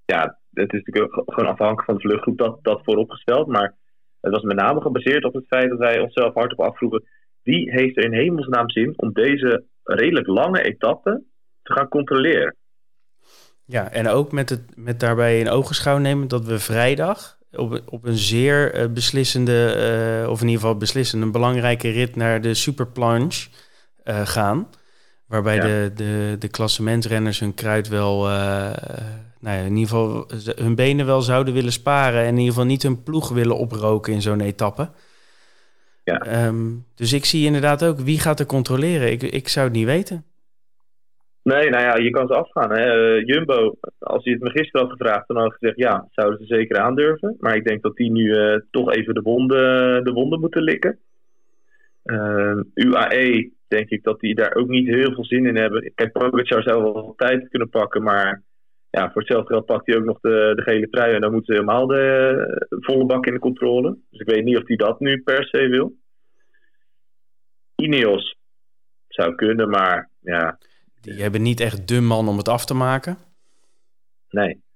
ja, 0.04 0.38
het 0.52 0.72
is 0.72 0.82
natuurlijk 0.84 1.14
gewoon 1.14 1.50
afhankelijk 1.50 1.84
van 1.84 1.94
de 1.94 2.00
vluchtgroep 2.00 2.38
dat, 2.38 2.58
dat 2.62 2.80
vooropgesteld. 2.84 3.46
Maar 3.46 3.74
het 4.20 4.32
was 4.32 4.42
met 4.42 4.56
name 4.56 4.80
gebaseerd 4.80 5.24
op 5.24 5.34
het 5.34 5.46
feit 5.46 5.68
dat 5.68 5.78
wij 5.78 6.00
onszelf 6.00 6.34
hardop 6.34 6.60
afvroegen 6.60 7.04
wie 7.48 7.70
heeft 7.70 7.96
er 7.96 8.04
in 8.04 8.12
hemelsnaam 8.12 8.70
zin 8.70 8.92
om 8.96 9.12
deze 9.12 9.64
redelijk 9.82 10.26
lange 10.26 10.62
etappe 10.62 11.22
te 11.62 11.72
gaan 11.72 11.88
controleren? 11.88 12.56
Ja, 13.64 13.90
en 13.90 14.08
ook 14.08 14.32
met, 14.32 14.50
het, 14.50 14.62
met 14.76 15.00
daarbij 15.00 15.38
in 15.38 15.48
ogenschouw 15.48 15.98
nemen 15.98 16.28
dat 16.28 16.44
we 16.44 16.58
vrijdag 16.58 17.38
op, 17.50 17.82
op 17.86 18.04
een 18.04 18.16
zeer 18.16 18.80
uh, 18.80 18.92
beslissende, 18.92 19.58
uh, 20.22 20.30
of 20.30 20.40
in 20.40 20.46
ieder 20.46 20.60
geval 20.60 20.76
beslissende, 20.76 21.26
een 21.26 21.32
belangrijke 21.32 21.88
rit 21.88 22.16
naar 22.16 22.40
de 22.40 22.54
Superplanche 22.54 23.48
uh, 24.04 24.26
gaan. 24.26 24.68
Waarbij 25.26 25.56
ja. 25.56 25.62
de, 25.62 25.90
de, 25.94 26.36
de 26.38 26.48
klassementsrenners 26.48 27.40
hun 27.40 27.54
kruid 27.54 27.88
wel, 27.88 28.22
nou 29.40 29.56
ja, 29.56 29.62
in 29.64 29.76
ieder 29.76 29.88
geval 29.88 30.26
hun 30.56 30.74
benen 30.74 31.06
wel 31.06 31.22
zouden 31.22 31.54
willen 31.54 31.72
sparen. 31.72 32.20
En 32.20 32.28
in 32.28 32.38
ieder 32.38 32.52
geval 32.52 32.66
niet 32.66 32.82
hun 32.82 33.02
ploeg 33.02 33.28
willen 33.28 33.56
oproken 33.56 34.12
in 34.12 34.22
zo'n 34.22 34.40
etappe. 34.40 34.90
Ja. 36.08 36.46
Um, 36.46 36.84
dus 36.94 37.12
ik 37.12 37.24
zie 37.24 37.46
inderdaad 37.46 37.84
ook 37.84 37.98
wie 37.98 38.20
gaat 38.20 38.40
er 38.40 38.46
controleren. 38.46 39.10
Ik, 39.10 39.22
ik 39.22 39.48
zou 39.48 39.66
het 39.66 39.74
niet 39.76 39.86
weten. 39.86 40.24
Nee, 41.42 41.70
nou 41.70 41.82
ja, 41.82 41.96
je 41.96 42.10
kan 42.10 42.26
ze 42.26 42.34
afgaan. 42.34 42.70
Hè. 42.70 43.16
Uh, 43.16 43.26
Jumbo, 43.26 43.76
als 43.98 44.24
je 44.24 44.30
het 44.30 44.42
me 44.42 44.50
gisteren 44.50 44.86
had 44.86 44.96
gevraagd, 44.96 45.28
dan 45.28 45.36
had 45.36 45.46
ik 45.46 45.56
gezegd 45.58 45.78
ja, 45.78 46.08
zouden 46.10 46.38
ze 46.38 46.54
zeker 46.54 46.78
aandurven. 46.78 47.36
Maar 47.40 47.56
ik 47.56 47.64
denk 47.64 47.82
dat 47.82 47.96
die 47.96 48.10
nu 48.10 48.24
uh, 48.24 48.60
toch 48.70 48.92
even 48.92 49.14
de 49.14 49.22
wonden, 49.22 50.04
de 50.04 50.12
wonden 50.12 50.40
moeten 50.40 50.62
likken. 50.62 50.98
Uh, 52.04 52.60
UAE, 52.74 53.50
denk 53.68 53.88
ik 53.88 54.02
dat 54.02 54.20
die 54.20 54.34
daar 54.34 54.54
ook 54.54 54.68
niet 54.68 54.86
heel 54.86 55.12
veel 55.12 55.24
zin 55.24 55.46
in 55.46 55.56
hebben. 55.56 55.92
Kijk, 55.94 56.12
Pogacar 56.12 56.62
zou 56.62 56.82
wel 56.82 57.14
tijd 57.16 57.48
kunnen 57.48 57.68
pakken, 57.68 58.02
maar 58.02 58.42
ja, 58.90 59.10
voor 59.12 59.20
hetzelfde 59.20 59.52
geld 59.52 59.66
pakt 59.66 59.86
hij 59.86 59.96
ook 59.96 60.04
nog 60.04 60.20
de, 60.20 60.52
de 60.54 60.62
gele 60.62 60.88
trui. 60.88 61.14
En 61.14 61.20
dan 61.20 61.32
moeten 61.32 61.54
ze 61.54 61.60
helemaal 61.60 61.86
de 61.86 62.68
volle 62.68 63.06
bak 63.06 63.26
in 63.26 63.32
de 63.32 63.38
controle. 63.38 63.98
Dus 64.10 64.20
ik 64.20 64.28
weet 64.28 64.44
niet 64.44 64.56
of 64.56 64.66
hij 64.66 64.76
dat 64.76 65.00
nu 65.00 65.22
per 65.22 65.44
se 65.44 65.68
wil. 65.68 65.96
Ineos 67.74 68.36
zou 69.08 69.34
kunnen, 69.34 69.68
maar 69.70 70.10
ja. 70.20 70.58
Die 71.00 71.22
hebben 71.22 71.42
niet 71.42 71.60
echt 71.60 71.88
de 71.88 72.00
man 72.00 72.28
om 72.28 72.36
het 72.36 72.48
af 72.48 72.64
te 72.64 72.74
maken. 72.74 73.16
Nee. 74.30 74.66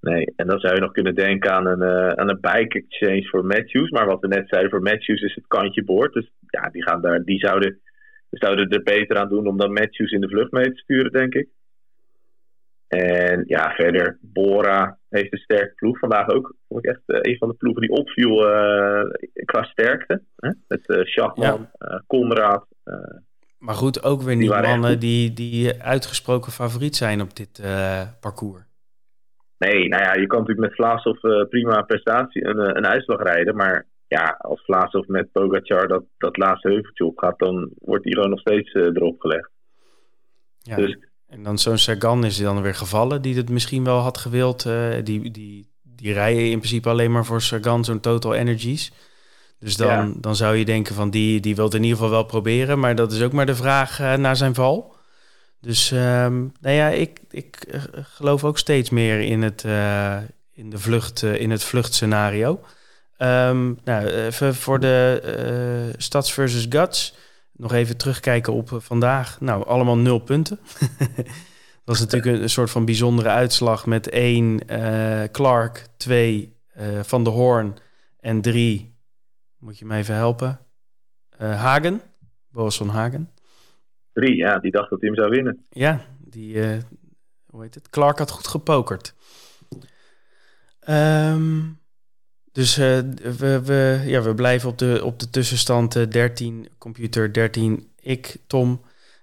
Nee, 0.00 0.32
en 0.36 0.46
dan 0.46 0.60
zou 0.60 0.74
je 0.74 0.80
nog 0.80 0.92
kunnen 0.92 1.14
denken 1.14 1.52
aan 1.52 1.66
een, 1.66 1.82
uh, 1.82 2.08
aan 2.08 2.28
een 2.28 2.40
bike 2.40 2.78
exchange 2.78 3.28
voor 3.28 3.44
Matthews. 3.44 3.90
Maar 3.90 4.06
wat 4.06 4.20
we 4.20 4.28
net 4.28 4.48
zeiden, 4.48 4.70
voor 4.70 4.82
Matthews 4.82 5.20
is 5.20 5.34
het 5.34 5.46
kantje 5.46 5.84
boord. 5.84 6.12
Dus 6.12 6.32
ja, 6.46 6.68
die, 6.70 6.82
gaan 6.82 7.02
daar, 7.02 7.22
die 7.22 7.38
zouden, 7.38 7.80
zouden 8.30 8.68
er 8.68 8.82
beter 8.82 9.16
aan 9.16 9.28
doen 9.28 9.46
om 9.46 9.58
dan 9.58 9.72
Matthews 9.72 10.10
in 10.10 10.20
de 10.20 10.28
vlucht 10.28 10.50
mee 10.50 10.72
te 10.72 10.80
sturen, 10.80 11.12
denk 11.12 11.34
ik. 11.34 11.48
En 12.90 13.44
ja, 13.46 13.70
verder, 13.74 14.18
Bora 14.20 14.98
heeft 15.08 15.32
een 15.32 15.38
sterke 15.38 15.74
ploeg. 15.74 15.98
Vandaag 15.98 16.28
ook, 16.28 16.54
vond 16.68 16.84
ik 16.84 16.90
echt 16.90 17.02
uh, 17.06 17.18
een 17.20 17.38
van 17.38 17.48
de 17.48 17.54
ploegen 17.54 17.82
die 17.82 17.90
opviel 17.90 18.32
uh, 18.32 19.10
qua 19.44 19.62
sterkte. 19.62 20.22
Hè? 20.36 20.50
Met 20.68 20.80
uh, 20.86 21.04
Schachman, 21.04 21.68
ja. 21.78 22.02
Konrad. 22.06 22.66
maar 23.58 23.74
goed, 23.74 24.02
ook 24.02 24.22
weer 24.22 24.36
niet 24.36 24.48
mannen 24.48 24.98
die, 24.98 25.32
die 25.32 25.82
uitgesproken 25.82 26.52
favoriet 26.52 26.96
zijn 26.96 27.20
op 27.20 27.36
dit 27.36 27.62
parcours. 28.20 28.62
Nee, 29.58 29.88
nou 29.88 30.02
ja, 30.02 30.14
je 30.14 30.26
kan 30.26 30.38
natuurlijk 30.38 30.68
met 30.68 30.76
Vlaasov 30.76 31.20
prima 31.48 31.82
prestatie 31.82 32.46
een, 32.46 32.76
een 32.76 32.86
uitslag 32.86 33.22
rijden. 33.22 33.56
Maar 33.56 33.86
ja, 34.08 34.36
als 34.38 34.64
Vlaasov 34.64 35.06
met 35.06 35.32
Pogacar 35.32 35.88
dat, 35.88 36.04
dat 36.18 36.36
laatste 36.36 36.68
heuveltje 36.68 37.04
opgaat, 37.04 37.38
dan 37.38 37.70
wordt 37.78 38.04
die 38.04 38.14
gewoon 38.14 38.30
nog 38.30 38.40
steeds 38.40 38.74
erop 38.74 39.20
gelegd. 39.20 39.50
Ja. 40.58 40.76
Dus 40.76 41.09
en 41.30 41.42
dan 41.42 41.58
zo'n 41.58 41.78
Sagan 41.78 42.24
is 42.24 42.36
dan 42.36 42.62
weer 42.62 42.74
gevallen, 42.74 43.22
die 43.22 43.36
het 43.36 43.50
misschien 43.50 43.84
wel 43.84 43.98
had 43.98 44.18
gewild. 44.18 44.64
Uh, 44.64 44.94
die, 45.04 45.30
die, 45.30 45.68
die 45.82 46.12
rijden 46.12 46.50
in 46.50 46.58
principe 46.58 46.88
alleen 46.88 47.12
maar 47.12 47.24
voor 47.24 47.42
Sagan, 47.42 47.84
zo'n 47.84 48.00
Total 48.00 48.34
Energies. 48.34 48.92
Dus 49.58 49.76
dan, 49.76 49.88
ja. 49.88 50.12
dan 50.16 50.36
zou 50.36 50.56
je 50.56 50.64
denken 50.64 50.94
van 50.94 51.10
die, 51.10 51.40
die 51.40 51.54
wil 51.54 51.64
het 51.64 51.74
in 51.74 51.82
ieder 51.82 51.96
geval 51.96 52.12
wel 52.12 52.24
proberen. 52.24 52.78
Maar 52.78 52.94
dat 52.94 53.12
is 53.12 53.22
ook 53.22 53.32
maar 53.32 53.46
de 53.46 53.54
vraag 53.54 54.00
uh, 54.00 54.14
naar 54.14 54.36
zijn 54.36 54.54
val. 54.54 54.94
Dus 55.60 55.90
um, 55.90 56.52
nou 56.60 56.74
ja, 56.74 56.88
ik, 56.88 57.20
ik 57.30 57.66
uh, 57.68 57.82
geloof 58.02 58.44
ook 58.44 58.58
steeds 58.58 58.90
meer 58.90 59.20
in 59.20 59.42
het, 59.42 59.64
in 60.52 60.70
de 60.70 60.78
vlucht, 60.78 61.22
in 61.22 61.50
het 61.50 61.64
vluchtscenario. 61.64 62.60
Um, 63.18 63.78
nou, 63.84 64.06
even 64.06 64.54
voor 64.54 64.80
de 64.80 65.92
Stads 65.96 66.32
versus 66.32 66.66
Guts. 66.68 67.14
Nog 67.60 67.72
even 67.72 67.96
terugkijken 67.96 68.52
op 68.52 68.68
vandaag. 68.68 69.40
Nou, 69.40 69.66
allemaal 69.66 69.96
nul 69.96 70.18
punten. 70.18 70.58
dat 71.84 71.94
is 71.94 72.00
natuurlijk 72.00 72.42
een, 72.42 72.50
soort 72.50 72.70
van 72.70 72.84
bijzondere 72.84 73.28
uitslag 73.28 73.86
met 73.86 74.08
één 74.08 74.60
uh, 74.70 75.22
Clark, 75.22 75.86
twee 75.96 76.56
uh, 76.78 77.02
Van 77.02 77.24
de 77.24 77.30
Hoorn 77.30 77.74
en 78.20 78.40
drie, 78.40 78.94
moet 79.58 79.78
je 79.78 79.84
mij 79.84 79.98
even 79.98 80.14
helpen, 80.14 80.60
Hagen, 81.38 82.00
Boas 82.50 82.76
van 82.76 82.88
Hagen. 82.88 83.30
Drie, 84.12 84.36
ja, 84.36 84.58
die 84.58 84.70
dacht 84.70 84.90
dat 84.90 85.00
hij 85.00 85.08
hem 85.08 85.18
zou 85.18 85.30
winnen. 85.30 85.66
Ja, 85.70 86.00
die, 86.18 86.62
hoe 87.46 87.62
heet 87.62 87.74
het, 87.74 87.90
Clark 87.90 88.18
had 88.18 88.30
goed 88.30 88.46
gepokerd. 88.46 89.14
Um, 90.88 91.79
dus 92.52 92.78
uh, 92.78 92.98
we, 93.38 93.60
we, 93.64 94.02
ja, 94.06 94.22
we 94.22 94.34
blijven 94.34 94.68
op 94.68 94.78
de, 94.78 95.00
op 95.04 95.18
de 95.18 95.30
tussenstand 95.30 95.96
uh, 95.96 96.06
13 96.08 96.68
computer, 96.78 97.32
13 97.32 97.88
ik, 98.00 98.36
Tom 98.46 98.80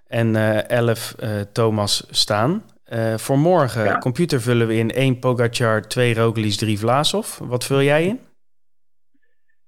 en 0.08 0.28
uh, 0.36 0.70
11 0.70 1.16
Thomas 1.52 2.08
staan. 2.10 2.64
Eh, 2.84 3.18
voor 3.18 3.40
morgen, 3.40 3.84
ja. 3.84 3.98
computer 3.98 4.42
vullen 4.42 4.68
we 4.68 4.76
in 4.76 4.90
1 4.90 5.20
Pogacar, 5.20 5.82
2 5.82 6.14
Roglic, 6.14 6.52
3 6.52 6.80
Vlasov. 6.80 7.38
Wat 7.38 7.66
vul 7.66 7.82
jij 7.82 8.06
in? 8.06 8.20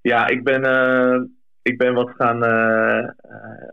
Ja, 0.01 0.27
ik 0.27 0.43
ben, 0.43 0.61
ik 1.61 1.77
ben 1.77 1.93
wat 1.93 2.09
gaan 2.17 2.39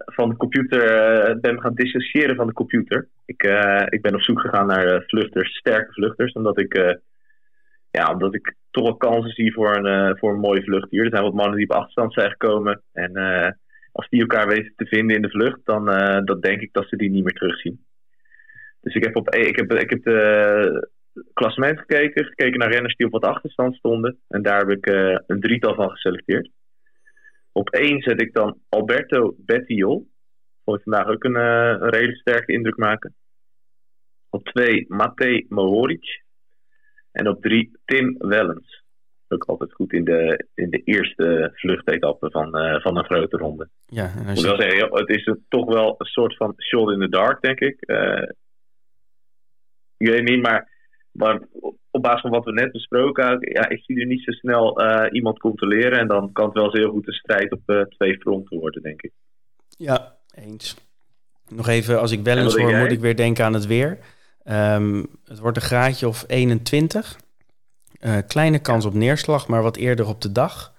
van 0.04 0.28
de 0.28 0.36
computer, 0.36 1.40
ben 1.40 1.60
gaan 1.60 1.74
dissociëren 1.74 2.36
van 2.36 2.46
de 2.46 2.52
computer. 2.52 3.08
Ik, 3.24 3.42
ik 3.88 4.02
ben 4.02 4.14
op 4.14 4.20
zoek 4.20 4.40
gegaan 4.40 4.66
naar 4.66 5.04
vluchters, 5.06 5.56
sterke 5.56 5.92
vluchters, 5.92 6.32
omdat 6.32 6.58
ik 6.58 6.98
ja, 7.90 8.12
omdat 8.12 8.34
ik 8.34 8.54
toch 8.76 8.84
wel 8.84 8.96
kansen 8.96 9.30
zie 9.30 9.52
voor 9.52 9.76
een, 9.76 9.86
uh, 9.86 10.18
voor 10.18 10.32
een 10.32 10.40
mooie 10.40 10.62
vlucht 10.62 10.90
hier. 10.90 11.04
Er 11.04 11.10
zijn 11.10 11.22
wat 11.22 11.34
mannen 11.34 11.56
die 11.56 11.68
op 11.68 11.76
achterstand 11.76 12.12
zijn 12.12 12.30
gekomen. 12.30 12.82
En 12.92 13.18
uh, 13.18 13.50
als 13.92 14.08
die 14.08 14.20
elkaar 14.20 14.46
weten 14.46 14.72
te 14.76 14.86
vinden 14.86 15.16
in 15.16 15.22
de 15.22 15.30
vlucht, 15.30 15.60
dan, 15.64 15.90
uh, 15.90 16.24
dan 16.24 16.40
denk 16.40 16.60
ik 16.60 16.72
dat 16.72 16.88
ze 16.88 16.96
die 16.96 17.10
niet 17.10 17.24
meer 17.24 17.32
terugzien. 17.32 17.84
Dus 18.80 18.94
ik 18.94 19.04
heb, 19.04 19.16
op, 19.16 19.34
ik 19.34 19.56
heb, 19.56 19.72
ik 19.72 19.90
heb 19.90 20.02
de 20.02 20.88
klassement 21.32 21.78
gekeken, 21.78 22.24
gekeken 22.24 22.58
naar 22.58 22.72
renners 22.72 22.96
die 22.96 23.06
op 23.06 23.12
wat 23.12 23.24
achterstand 23.24 23.76
stonden. 23.76 24.18
En 24.28 24.42
daar 24.42 24.58
heb 24.58 24.70
ik 24.70 24.86
een 25.26 25.40
drietal 25.40 25.74
van 25.74 25.90
geselecteerd. 25.90 26.50
Op 27.52 27.70
één 27.70 28.00
zet 28.00 28.20
ik 28.20 28.32
dan 28.32 28.58
Alberto 28.68 29.34
Bettiol. 29.38 30.08
Vond 30.64 30.76
ik 30.78 30.82
vandaag 30.82 31.06
ook 31.08 31.24
een, 31.24 31.34
een 31.34 31.90
redelijk 31.90 32.18
sterke 32.18 32.52
indruk 32.52 32.76
maken. 32.76 33.14
Op 34.30 34.44
twee 34.44 34.84
Matej 34.88 35.46
Mohoric. 35.48 36.25
En 37.16 37.28
op 37.28 37.42
drie 37.42 37.78
Tim 37.84 38.14
Wellens. 38.18 38.84
Ook 39.28 39.44
altijd 39.44 39.72
goed 39.72 39.92
in 39.92 40.04
de, 40.04 40.46
in 40.54 40.70
de 40.70 40.82
eerste 40.84 41.50
vluchtetappe 41.54 42.30
van, 42.30 42.58
uh, 42.58 42.80
van 42.80 42.96
een 42.96 43.04
grote 43.04 43.36
ronde. 43.36 43.68
Ja, 43.86 44.12
en 44.16 44.26
als 44.26 44.40
je... 44.40 44.88
Het 44.90 45.08
is 45.08 45.34
toch 45.48 45.66
wel 45.66 45.94
een 45.98 46.06
soort 46.06 46.36
van 46.36 46.54
shot 46.58 46.90
in 46.90 47.00
the 47.00 47.08
dark, 47.08 47.40
denk 47.40 47.60
ik. 47.60 47.76
Uh, 47.86 48.22
ik 49.96 50.08
weet 50.08 50.28
niet, 50.28 50.42
maar, 50.42 50.70
maar 51.10 51.40
op 51.90 52.02
basis 52.02 52.20
van 52.20 52.30
wat 52.30 52.44
we 52.44 52.52
net 52.52 52.72
besproken, 52.72 53.38
ja, 53.40 53.68
ik 53.68 53.84
zie 53.84 54.00
er 54.00 54.06
niet 54.06 54.22
zo 54.22 54.32
snel 54.32 54.82
uh, 54.82 55.06
iemand 55.10 55.38
controleren. 55.38 55.98
En 55.98 56.08
dan 56.08 56.32
kan 56.32 56.44
het 56.44 56.54
wel 56.54 56.64
eens 56.64 56.78
heel 56.78 56.90
goed 56.90 57.06
een 57.06 57.12
strijd 57.12 57.52
op 57.52 57.86
twee 57.88 58.18
fronten 58.18 58.58
worden, 58.58 58.82
denk 58.82 59.02
ik. 59.02 59.12
Ja, 59.68 60.16
eens. 60.34 60.76
Nog 61.48 61.68
even, 61.68 62.00
als 62.00 62.12
ik 62.12 62.24
Wellens 62.24 62.56
hoor, 62.56 62.76
moet 62.76 62.92
ik 62.92 63.00
weer 63.00 63.16
denken 63.16 63.44
aan 63.44 63.54
het 63.54 63.66
weer. 63.66 63.98
Um, 64.50 65.06
het 65.24 65.38
wordt 65.38 65.56
een 65.56 65.62
graadje 65.62 66.08
of 66.08 66.24
21. 66.26 67.16
Uh, 68.00 68.16
kleine 68.26 68.58
kans 68.58 68.84
op 68.84 68.94
neerslag, 68.94 69.46
maar 69.48 69.62
wat 69.62 69.76
eerder 69.76 70.06
op 70.06 70.20
de 70.20 70.32
dag. 70.32 70.74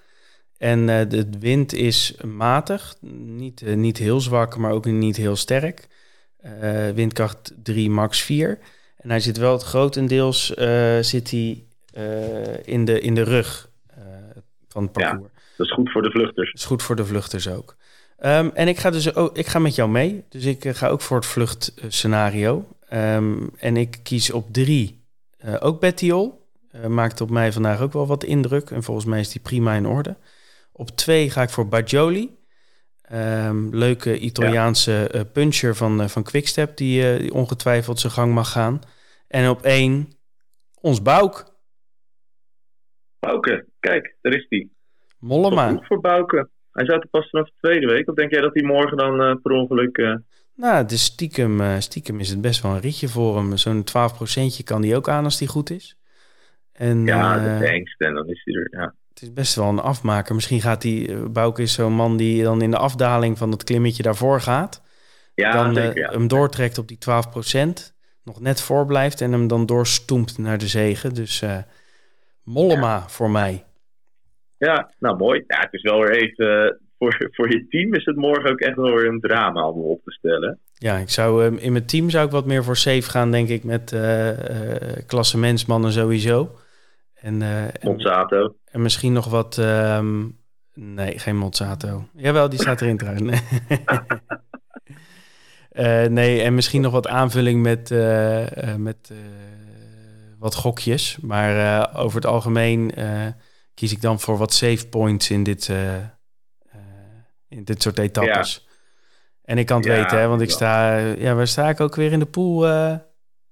En 0.58 0.80
uh, 0.80 1.02
de 1.08 1.28
wind 1.40 1.74
is 1.74 2.16
matig, 2.26 2.96
niet, 3.02 3.62
uh, 3.62 3.76
niet 3.76 3.98
heel 3.98 4.20
zwak, 4.20 4.58
maar 4.58 4.72
ook 4.72 4.86
niet 4.86 5.18
heel 5.18 5.36
sterk. 5.36 5.88
windkracht 6.94 7.54
3, 7.64 7.90
max 7.90 8.22
4. 8.22 8.60
En 8.98 9.10
hij 9.10 9.20
zit 9.20 9.38
wel 9.38 9.52
het 9.52 9.64
grotendeels 9.64 10.46
zit 11.02 11.32
hij, 11.32 11.64
in, 12.64 12.86
de, 12.86 13.00
in 13.00 13.16
de 13.16 13.24
rug 13.24 13.70
van 14.68 14.84
het 14.84 14.92
parcours. 14.92 15.32
Ja, 15.34 15.42
dat 15.58 15.66
is 15.68 15.74
goed 15.74 15.92
voor 15.92 16.02
de 16.02 16.12
vluchters. 16.12 16.52
Dat 16.52 16.60
is 16.60 16.66
goed 16.66 16.84
voor 16.84 16.96
de 16.96 17.06
vluchters 17.06 17.50
ook. 17.50 17.76
Um, 18.20 18.52
en 18.54 18.68
ik 18.68 18.78
ga 18.78 18.90
dus 18.90 19.16
ook, 19.16 19.38
ik 19.38 19.48
ga 19.48 19.60
met 19.60 19.76
jou 19.76 19.90
mee. 19.90 20.24
Dus 20.30 20.46
ik 20.46 20.68
ga 20.68 20.88
ook 20.88 21.02
voor 21.02 21.18
het 21.18 21.26
vluchtscenario. 21.26 22.68
Um, 22.94 23.50
en 23.58 23.78
ik 23.78 24.00
kies 24.04 24.32
op 24.32 24.54
drie 24.54 25.06
uh, 25.46 25.56
ook 25.60 25.80
Bettiol. 25.80 26.46
Uh, 26.72 26.86
maakt 26.86 27.22
op 27.22 27.30
mij 27.30 27.52
vandaag 27.52 27.82
ook 27.82 27.94
wel 27.94 28.08
wat 28.08 28.24
indruk. 28.24 28.70
En 28.70 28.84
volgens 28.84 29.06
mij 29.06 29.20
is 29.20 29.32
die 29.32 29.42
prima 29.42 29.74
in 29.74 29.86
orde. 29.86 30.18
Op 30.72 30.90
twee 30.90 31.30
ga 31.30 31.42
ik 31.42 31.50
voor 31.50 31.68
Bajoli. 31.68 32.36
Um, 33.14 33.76
leuke 33.76 34.20
Italiaanse 34.20 34.92
ja. 34.92 35.20
uh, 35.20 35.22
puncher 35.34 35.76
van, 35.76 36.10
van 36.10 36.24
Quickstep 36.24 36.78
die, 36.78 37.18
die, 37.18 37.34
ongetwijfeld 37.34 38.00
zijn 38.00 38.14
gang 38.14 38.34
mag 38.34 38.52
gaan. 38.52 38.82
En 39.28 39.50
op 39.50 39.62
één 39.62 40.08
ons 40.82 41.02
Bouk. 41.02 41.56
Bouke, 43.20 43.66
kijk, 43.80 44.16
daar 44.22 44.34
is 44.34 44.48
die. 44.48 44.76
Mollema. 45.20 45.70
Goed 45.70 45.88
voor 45.88 46.02
Bouke. 46.02 46.50
Hij 46.72 46.86
zat 46.86 47.02
er 47.02 47.08
pas 47.08 47.30
vanaf 47.30 47.48
de 47.48 47.56
tweede 47.62 47.88
week. 47.88 48.10
Of 48.10 48.16
denk 48.16 48.32
jij 48.32 48.42
dat 48.42 48.54
hij 48.54 48.64
morgen 48.64 48.98
dan 48.98 49.42
per 49.42 49.52
ongeluk 49.52 49.98
nou, 50.58 50.86
dus 50.86 51.04
stiekem, 51.04 51.62
uh, 51.62 51.76
stiekem 51.80 52.20
is 52.20 52.30
het 52.30 52.42
best 52.42 52.62
wel 52.62 52.72
een 52.72 52.80
ritje 52.80 53.08
voor 53.08 53.38
hem. 53.38 53.58
Zo'n 53.58 53.84
12% 53.84 54.64
kan 54.64 54.82
die 54.82 54.96
ook 54.96 55.10
aan 55.10 55.24
als 55.24 55.38
die 55.38 55.48
goed 55.48 55.70
is. 55.70 55.98
En, 56.74 57.06
ja, 57.06 57.38
uh, 57.38 57.44
dat 57.44 57.62
is 57.62 57.96
En 57.98 58.14
dan 58.14 58.28
is 58.28 58.42
hij 58.44 58.54
er, 58.54 58.68
ja. 58.72 58.94
Het 59.10 59.22
is 59.22 59.34
best 59.34 59.56
wel 59.56 59.70
een 59.70 59.80
afmaker. 59.80 60.36
Misschien 60.36 60.62
gaat 60.62 60.82
die... 60.82 61.08
Uh, 61.08 61.26
Bouke 61.26 61.62
is 61.62 61.74
zo'n 61.74 61.94
man 61.94 62.18
die 62.18 62.44
dan 62.44 62.62
in 62.62 62.72
de 62.72 62.78
afdaling 62.78 63.38
van 63.38 63.52
het 63.52 63.64
klimmetje 63.64 64.04
daarvoor 64.04 64.42
gaat. 64.42 64.84
Ja, 65.34 65.52
dan 65.52 65.76
zeker, 65.76 65.98
ja. 65.98 66.12
hem 66.12 66.28
doortrekt 66.28 66.78
op 66.78 66.88
die 66.88 66.98
12%. 66.98 67.96
Nog 68.24 68.40
net 68.40 68.62
voor 68.62 68.86
blijft 68.86 69.22
en 69.22 69.32
hem 69.32 69.48
dan 69.48 69.66
doorstoemt 69.66 70.38
naar 70.38 70.58
de 70.58 70.68
zegen. 70.68 71.14
Dus 71.14 71.44
Mollema 72.44 72.96
ja. 72.96 73.10
voor 73.10 73.30
mij. 73.30 73.66
Ja, 74.58 74.92
nou 75.00 75.18
mooi. 75.18 75.44
Ja, 75.48 75.60
het 75.60 75.74
is 75.74 75.82
wel 75.82 76.00
weer 76.00 76.16
even 76.16 76.80
voor, 76.98 77.30
voor 77.32 77.52
je 77.52 77.68
team 77.68 77.94
is 77.94 78.06
het 78.06 78.16
morgen 78.16 78.52
ook 78.52 78.60
echt 78.60 78.76
wel 78.76 78.94
weer 78.94 79.08
een 79.08 79.20
drama 79.20 79.70
om 79.70 79.82
op 79.82 80.04
te 80.04 80.12
stellen. 80.12 80.60
Ja, 80.74 80.98
ik 80.98 81.10
zou, 81.10 81.46
um, 81.46 81.58
in 81.58 81.72
mijn 81.72 81.86
team 81.86 82.10
zou 82.10 82.26
ik 82.26 82.32
wat 82.32 82.46
meer 82.46 82.64
voor 82.64 82.78
safe 82.78 83.10
gaan, 83.10 83.32
denk 83.32 83.50
ik, 83.50 83.64
met 83.64 83.92
uh, 83.92 84.28
uh, 84.30 84.36
klassementsmannen 85.06 85.92
sowieso. 85.92 86.56
En, 87.14 87.42
uh, 87.42 87.64
Monsanto. 87.82 88.44
En, 88.44 88.56
en, 88.72 88.82
misschien 88.82 89.14
nog 89.14 89.30
wat... 89.30 89.58
Um, 89.58 90.38
nee, 90.74 91.20
geen 91.20 91.38
Monsanto. 91.38 92.08
Jawel, 92.16 92.50
die 92.50 92.60
staat 92.60 92.82
erin 92.82 92.98
trouwens. 92.98 93.42
nee, 96.10 96.42
en 96.48 96.56
misschien 96.56 96.82
nog 96.82 96.92
wat 96.92 97.08
aanvulling 97.08 97.62
met, 97.62 97.90
met 98.78 99.14
wat 100.40 100.56
gokjes. 100.56 101.18
Maar 101.22 101.90
over 101.96 102.16
het 102.16 102.26
algemeen 102.26 102.92
kies 103.74 103.92
ik 103.92 104.02
dan 104.02 104.20
voor 104.20 104.38
wat 104.38 104.54
safe 104.54 104.88
points 104.88 105.30
in 105.30 105.44
dit 105.44 105.70
in 107.50 107.64
dit 107.64 107.82
soort 107.82 108.00
etappes. 108.00 108.68
En 109.44 109.58
ik 109.58 109.66
kan 109.66 109.78
het 109.78 109.88
weten, 109.88 110.20
hè, 110.20 110.28
want 110.28 110.42
ik 110.42 110.50
sta... 110.50 110.98
Ja, 110.98 111.36
waar 111.36 111.48
sta 111.48 111.70
ik 111.70 111.80
ook 111.80 111.96
weer 111.96 112.12
in 112.12 112.20
de 112.20 112.26
pool, 112.26 112.68
uh, 112.68 112.96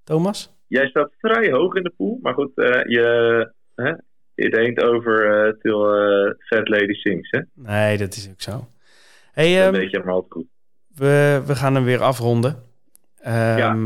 Thomas? 0.04 0.54
Jij 0.68 0.88
staat 0.88 1.12
vrij 1.18 1.52
hoog 1.52 1.76
in 1.76 1.84
de 1.84 1.94
pool, 1.98 2.20
maar 2.22 2.34
goed, 2.34 2.52
uh, 2.56 2.84
je... 2.84 3.52
Hè? 3.76 3.94
It 4.36 4.58
ain't 4.58 4.84
over 4.84 5.46
uh, 5.46 5.54
till 5.62 5.80
Fat 6.48 6.70
Lady 6.70 6.94
sings, 6.94 7.30
hè? 7.30 7.40
Nee, 7.54 7.98
dat 7.98 8.16
is 8.16 8.30
ook 8.30 8.42
zo. 8.42 8.68
Hey, 9.32 9.68
um, 9.68 9.72
weet 9.72 9.92
je 9.92 10.00
maar 10.00 10.14
altijd 10.14 10.32
goed. 10.32 10.48
We, 10.88 11.44
we 11.46 11.56
gaan 11.56 11.76
hem 11.76 11.84
weer 11.84 12.02
afronden. 12.02 12.52
Um, 13.26 13.34
ja. 13.34 13.78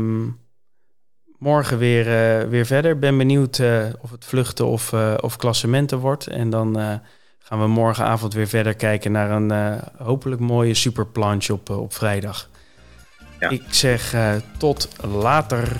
Morgen 1.38 1.78
weer, 1.78 2.04
weer 2.48 2.66
verder. 2.66 2.98
Ben 2.98 3.18
benieuwd 3.18 3.60
of 4.00 4.10
het 4.10 4.24
vluchten 4.24 4.66
of, 4.66 4.92
of 5.20 5.36
klassementen 5.36 5.98
wordt. 5.98 6.26
En 6.26 6.50
dan 6.50 7.00
gaan 7.42 7.60
we 7.60 7.66
morgenavond 7.66 8.34
weer 8.34 8.48
verder 8.48 8.74
kijken 8.74 9.12
naar 9.12 9.30
een 9.30 9.52
uh, 9.52 9.82
hopelijk 9.96 10.40
mooie 10.40 10.74
superplanche 10.74 11.52
op, 11.52 11.70
uh, 11.70 11.80
op 11.80 11.94
vrijdag. 11.94 12.48
Ja. 13.38 13.48
Ik 13.48 13.62
zeg 13.70 14.14
uh, 14.14 14.32
tot 14.58 14.88
later. 15.02 15.76